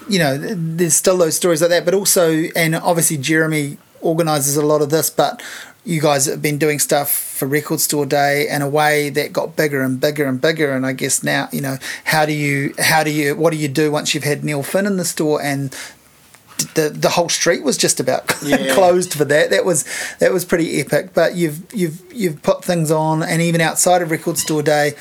[0.08, 4.64] you know, there's still those stories like that, but also, and obviously Jeremy organises a
[4.64, 5.42] lot of this, but.
[5.82, 9.56] You guys have been doing stuff for Record Store Day in a way that got
[9.56, 13.02] bigger and bigger and bigger, and I guess now you know how do you how
[13.02, 15.74] do you what do you do once you've had Neil Finn in the store and
[16.74, 18.74] the the whole street was just about Yeah.
[18.74, 19.48] closed for that.
[19.48, 19.86] That was
[20.18, 21.14] that was pretty epic.
[21.14, 24.92] But you've you've you've put things on, and even outside of Record Store Day,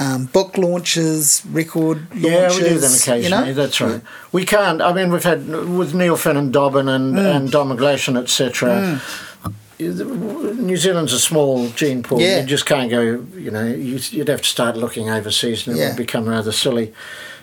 [0.00, 2.58] um, book launches, record Yeah, launches.
[2.60, 3.22] we do them occasionally.
[3.48, 3.54] You know?
[3.54, 4.00] That's right.
[4.32, 4.80] We can't.
[4.80, 7.36] I mean, we've had with Neil Finn and Dobbyn and Mm.
[7.36, 9.00] and Don McGlashan, etc.
[9.80, 12.20] New Zealand's a small gene pool.
[12.20, 12.40] Yeah.
[12.40, 13.00] You just can't go.
[13.36, 15.88] You know, you, you'd have to start looking overseas, and it Yeah.
[15.88, 16.92] would become rather silly.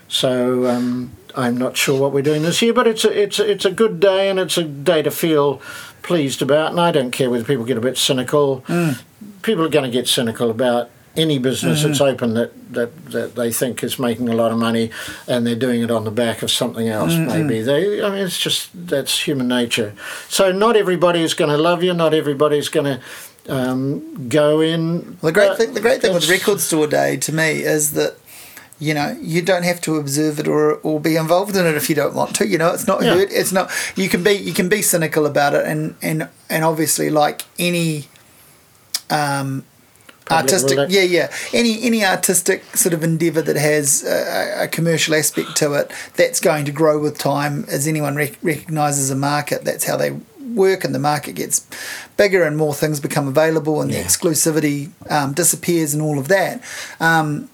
[0.08, 3.50] So um, I'm not sure what we're doing this year, but it's a, it's a,
[3.50, 5.62] it's a good day, and it's a day to feel
[6.04, 6.72] pleased about.
[6.72, 8.62] And I don't care whether people get a bit cynical.
[8.68, 9.02] Mm.
[9.42, 13.52] People are going to get cynical about any business that's open that, that, that they
[13.52, 14.92] think is making a lot of money
[15.28, 18.38] and they're doing it on the back of something else maybe they i mean it's
[18.40, 19.94] just that's human nature
[20.28, 23.00] so not everybody is going to love you not everybody's going to
[23.48, 27.32] um, go in Well, the great thing, the great thing with Record Store Day to
[27.32, 28.16] me is that
[28.80, 31.88] you know you don't have to observe it or, or be involved in it if
[31.88, 32.48] you don't want to.
[32.48, 33.14] You know, it's not Yeah.
[33.14, 33.30] hurt.
[33.32, 33.72] It's not.
[33.96, 38.08] You can be you can be cynical about it, and and and obviously like any.
[39.10, 39.75] Um, Public
[40.32, 41.32] artistic yeah yeah.
[41.54, 46.40] Any any artistic sort of endeavor that has a, a commercial aspect to it that's
[46.40, 50.20] going to grow with time as anyone rec- recognizes a market that's how they
[50.56, 51.68] work and the market gets
[52.18, 56.64] bigger and more things become available and the exclusivity um, disappears and all of that.
[57.00, 57.50] Um,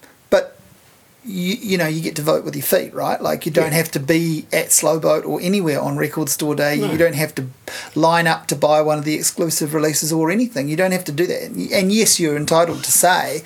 [1.24, 3.20] you, you know you get to vote with your feet right?
[3.22, 3.78] Like you don't Yeah.
[3.78, 6.76] have to be at Slow Boat or anywhere on record store day.
[6.78, 6.90] No.
[6.90, 7.46] you don't have to
[7.94, 10.68] line up to buy one of the exclusive releases or anything.
[10.68, 11.42] You don't have to do that.
[11.42, 13.42] And yes you're entitled to say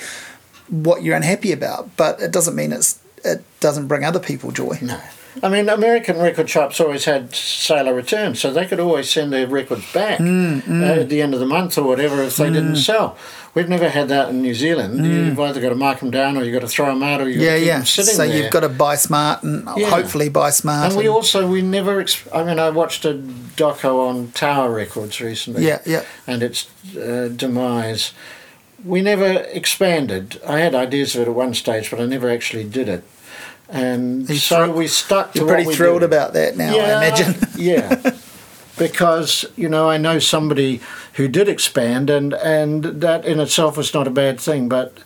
[0.68, 4.78] what you're unhappy about but it doesn't mean it's it doesn't bring other people joy.
[4.82, 4.98] No
[5.43, 9.47] I mean, American record shops always had sailor returns, so they could always send their
[9.47, 12.76] records back Mm, uh, at the end of the month or whatever if they didn't
[12.76, 13.16] sell.
[13.55, 15.05] We've never had that in New Zealand.
[15.07, 17.28] You've either got to mark them down, or you've got to throw them out, or
[17.28, 17.49] you've got Mm.
[17.49, 18.37] yeah to keep yeah them sitting so there.
[18.43, 19.91] you've got to buy smart and Yeah.
[19.91, 22.00] hopefully buy smart And we also we never.
[22.00, 23.14] Ex- I mean, I watched a
[23.57, 25.67] doco on Tower Records recently.
[25.67, 28.13] yeah yeah And its uh, demise.
[28.84, 30.41] We never expanded.
[30.46, 33.03] I had ideas of it at one stage, but I never actually did it.
[33.68, 36.07] And you so we stuck to you're pretty thrilled did.
[36.07, 38.13] about that now i imagine yeah.
[38.79, 40.83] Because you know, I know somebody
[41.14, 44.99] who did expand, and and that in itself was not a bad thing, but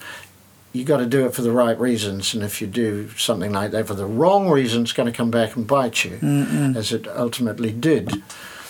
[0.73, 3.71] you got to do it for the right reasons, and if you do something like
[3.71, 6.19] that for the wrong reasons, it's going to come back and bite you,
[6.77, 8.23] as it ultimately did.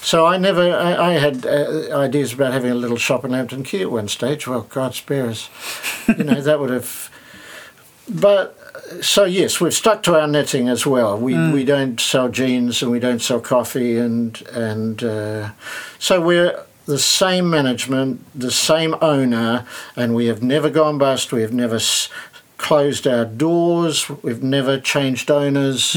[0.03, 3.65] So I never, I, I had uh, ideas about having a little shop in Lambton
[3.65, 4.47] Quay at one stage.
[4.47, 5.51] Well, God spare us,
[6.09, 7.11] you know that would have.
[8.09, 8.59] But
[9.01, 11.19] so yes, we've stuck to our knitting as well.
[11.19, 15.51] We we don't sell jeans and we don't sell coffee and and uh,
[15.99, 19.65] so we're the same management, the same owner,
[19.97, 21.33] and we have never gone bust.
[21.33, 22.09] We have never s-
[22.59, 24.09] closed our doors.
[24.23, 25.97] We've never changed owners.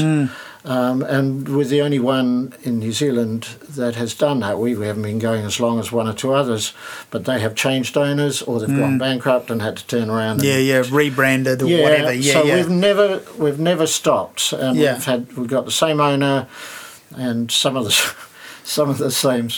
[0.66, 4.58] Um, and we're the only one in New Zealand that has done that.
[4.58, 6.72] We, we haven't been going as long as one or two others,
[7.10, 10.40] but they have changed owners or they've gone bankrupt and had to turn around.
[10.40, 10.44] and- Mm.
[10.44, 12.12] Yeah, yeah, rebranded or yeah, whatever.
[12.14, 12.56] Yeah, so yeah.
[12.56, 14.94] we've never we've never stopped, and Yeah.
[14.94, 16.46] we've had we've got the same owner,
[17.14, 18.14] and some of the
[18.64, 19.50] some of the same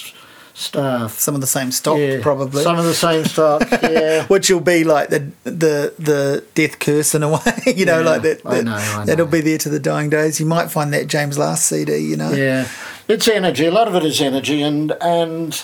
[0.56, 1.12] s- staff.
[1.18, 2.62] Some of the same stock, yeah, probably.
[2.62, 3.62] some of the same stock.
[3.82, 7.40] Yeah, which will be like the the the death curse in a way,
[7.76, 8.40] you know, Yeah, like that.
[8.44, 9.04] I know, I know.
[9.04, 10.40] That'll be there to the dying days.
[10.40, 12.32] You might find that James Last CD, you know.
[12.32, 12.68] yeah.
[13.08, 13.66] It's energy.
[13.66, 15.62] A lot of it is energy, and and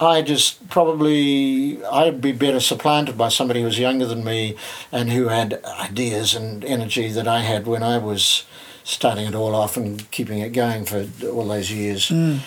[0.00, 4.56] I just probably I'd be better supplanted by somebody who was younger than me
[4.92, 8.44] and who had ideas and energy that I had when I was
[8.84, 12.08] starting it all off and keeping it going for all those years.
[12.08, 12.40] Mm.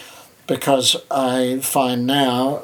[0.47, 2.61] Because I find now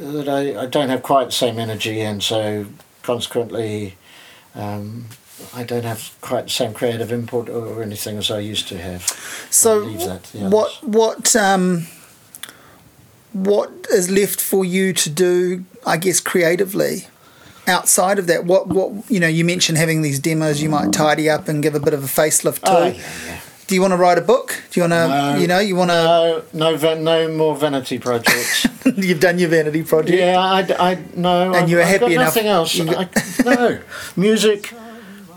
[0.00, 2.66] that I, I don't have quite the same energy, and so
[3.02, 3.96] consequently.
[4.54, 5.06] Um,
[5.54, 9.02] I don't have quite the same creative input or anything as I used to have.
[9.50, 11.86] So to what what um
[13.32, 15.64] what is left for you to do?
[15.86, 17.06] I guess creatively.
[17.66, 20.62] Outside of that, what what you know, you mentioned having these demos.
[20.62, 22.70] You might tidy up and give a bit of a facelift to.
[22.70, 23.40] Oh, yeah, yeah.
[23.70, 24.60] Do you want to write a book?
[24.72, 25.36] Do you want to, No.
[25.36, 26.42] you know, you want to?
[26.52, 28.66] No, no, no more vanity projects.
[28.96, 30.18] you've done your vanity project.
[30.18, 31.54] yeah, I, I no.
[31.54, 32.80] And you were happy got enough- Nothing else.
[32.80, 33.08] I,
[33.44, 33.78] no,
[34.16, 34.74] music,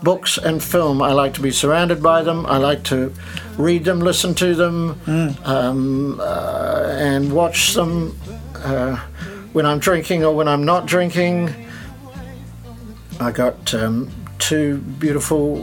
[0.02, 1.00] books, and film.
[1.00, 2.44] I like to be surrounded by them.
[2.46, 3.12] I like to
[3.56, 5.28] read them, listen to them, Hmm.
[5.44, 8.18] um, uh, and watch them
[8.56, 8.96] uh,
[9.52, 11.54] when I'm drinking or when I'm not drinking.
[13.20, 15.62] I got um, two beautiful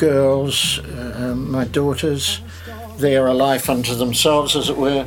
[0.00, 2.40] girls, uh, my daughters.
[2.96, 5.06] They are a life unto themselves, as it were.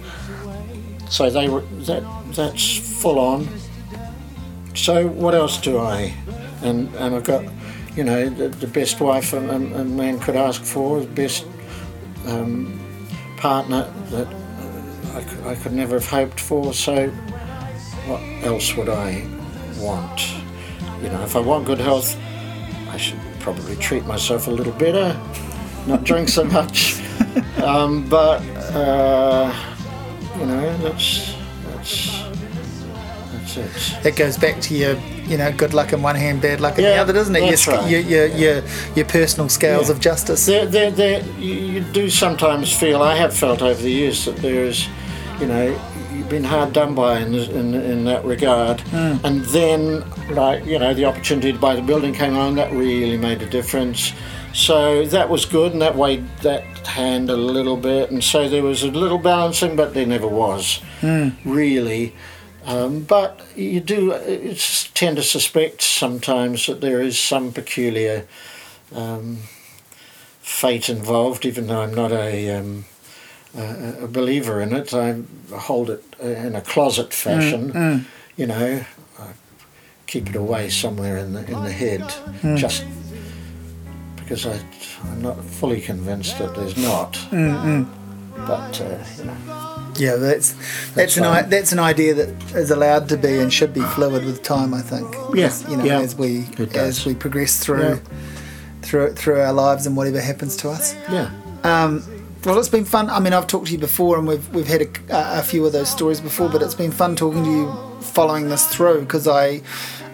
[1.09, 2.03] So they were that
[2.35, 3.47] that's full on.
[4.75, 6.13] So what else do I?
[6.61, 7.43] And and I've got,
[7.95, 11.45] you know, the, the best wife a, a man could ask for, the best
[12.27, 12.79] um,
[13.37, 14.27] partner that
[15.15, 16.73] I, could, I could never have hoped for.
[16.73, 17.09] So
[18.07, 19.25] what else would I
[19.77, 20.21] want?
[21.01, 22.15] You know, if I want good health,
[22.89, 25.19] I should probably treat myself a little better,
[25.85, 27.01] not drink so much.
[27.63, 28.41] um, but
[28.73, 29.53] uh,
[30.39, 32.23] you know, that's that's
[33.33, 34.03] that's it.
[34.03, 34.95] That goes back to your,
[35.27, 37.43] you know, good luck in one hand, bad luck in the other, doesn't it?
[37.43, 37.89] Your, sc- right.
[37.89, 38.63] your, your, your,
[38.95, 39.95] your personal scales Yeah.
[39.95, 40.45] of justice.
[40.45, 44.37] There, there, there, you, you do sometimes feel, I have felt over the years, that
[44.37, 44.87] there is,
[45.39, 45.79] you know,
[46.23, 48.81] you've been hard done by in, in, in that regard.
[49.25, 53.17] And then, like, you know, the opportunity to buy the building came along, that really
[53.17, 54.13] made a difference.
[54.53, 58.09] So that was good, and that weighed that hand a little bit.
[58.11, 60.79] And so there was a little balancing, but there never was,
[61.43, 62.15] really.
[62.65, 64.11] Um, but you do
[64.93, 68.25] tend to suspect sometimes that there is some peculiar
[68.95, 69.39] um,
[70.39, 72.85] fate involved, even though I'm not a, um,
[73.55, 74.93] a believer in it.
[74.93, 77.71] I hold it Uh, in a closet fashion.
[77.71, 78.05] Mm, mm.
[78.37, 78.83] You know,
[79.19, 79.27] I
[80.07, 82.57] keep it away somewhere in the in the head, oh mm.
[82.57, 82.85] just
[84.15, 84.57] because I,
[85.03, 87.17] I'm not fully convinced that there's not.
[88.35, 90.55] But uh, you know, Yeah, that's
[90.95, 94.25] that's an i- that's an idea that is allowed to be and should be fluid
[94.25, 94.73] with time.
[94.73, 95.13] I think.
[95.35, 95.35] Yes.
[95.35, 97.99] Yeah, As, you know, yeah, as we as we progress through Yeah.
[98.81, 100.95] through through our lives and whatever happens to us.
[101.11, 101.29] yeah.
[101.63, 102.03] Um,
[102.45, 103.09] well, it's been fun.
[103.09, 105.71] I mean, I've talked to you before, and we've we've had a, a few of
[105.71, 109.61] those stories before, but it's been fun talking to you, following this through, because I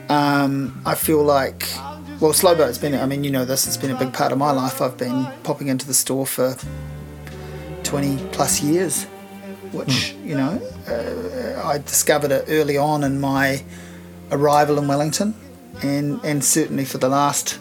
[0.10, 1.68] um, I feel like.
[2.20, 4.38] Well, Slow Boat's been, I mean, you know this, it's been a big part of
[4.38, 4.82] my life.
[4.82, 6.58] I've been popping into the store for
[7.84, 9.06] 20 plus years,
[9.72, 13.64] which, you know, uh, I discovered it early on in my
[14.34, 15.34] arrival in Wellington,
[15.82, 17.58] and, and certainly for the last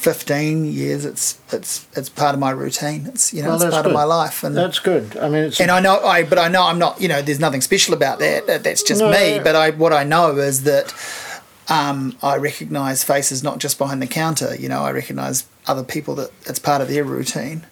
[0.00, 3.06] 15 years, it's it's it's part of my routine.
[3.06, 4.42] It's, you know, Well, it's part of my life.
[4.42, 5.16] And That's good.
[5.18, 7.00] I mean, it's and I know, I but I know I'm not.
[7.00, 8.46] You know, there's nothing special about that.
[8.46, 9.38] That- That's just No, me.
[9.44, 10.94] But I, what I know is that
[11.68, 14.54] um, I recognise faces not just behind the counter.
[14.56, 17.66] You know, I recognise other people that it's part of their routine.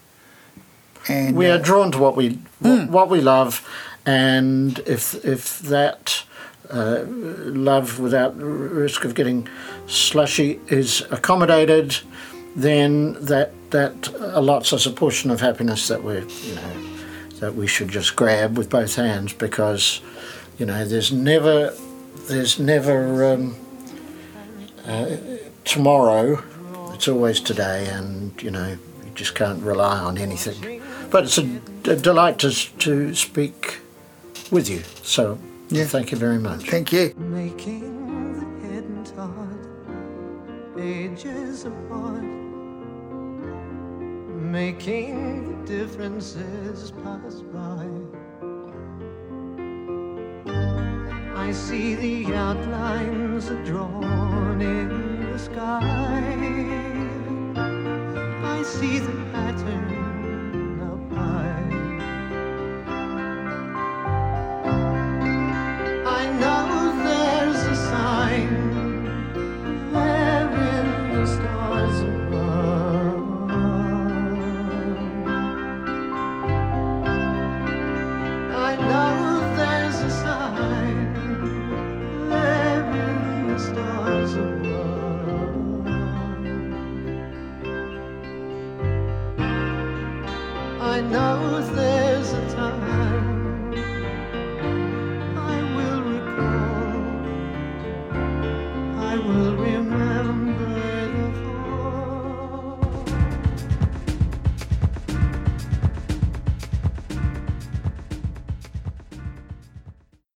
[1.08, 3.66] And we uh, are drawn to what we what, what we love,
[4.04, 6.24] and if if that
[6.70, 9.48] uh, love without risk of getting
[9.86, 11.98] slushy is accommodated,
[12.54, 16.98] then that that allots us a portion of happiness that we you know
[17.40, 20.00] that we should just grab with both hands because
[20.58, 21.74] you know there's never
[22.26, 23.56] there's never um,
[24.86, 25.16] uh,
[25.64, 26.42] tomorrow.
[26.92, 30.82] It's always today, and you know you just can't rely on anything.
[31.10, 33.78] But it's a, a delight to to speak
[34.50, 34.82] with you.
[35.02, 35.38] So
[35.70, 35.84] Yeah.
[35.84, 36.68] thank you very much.
[36.70, 37.14] thank you.
[37.16, 39.68] making the hidden taught
[40.78, 42.24] ages apart
[44.50, 47.86] making the differences pass by.
[51.36, 55.80] I see the outlines are drawn in the sky.
[58.42, 59.97] I see the pattern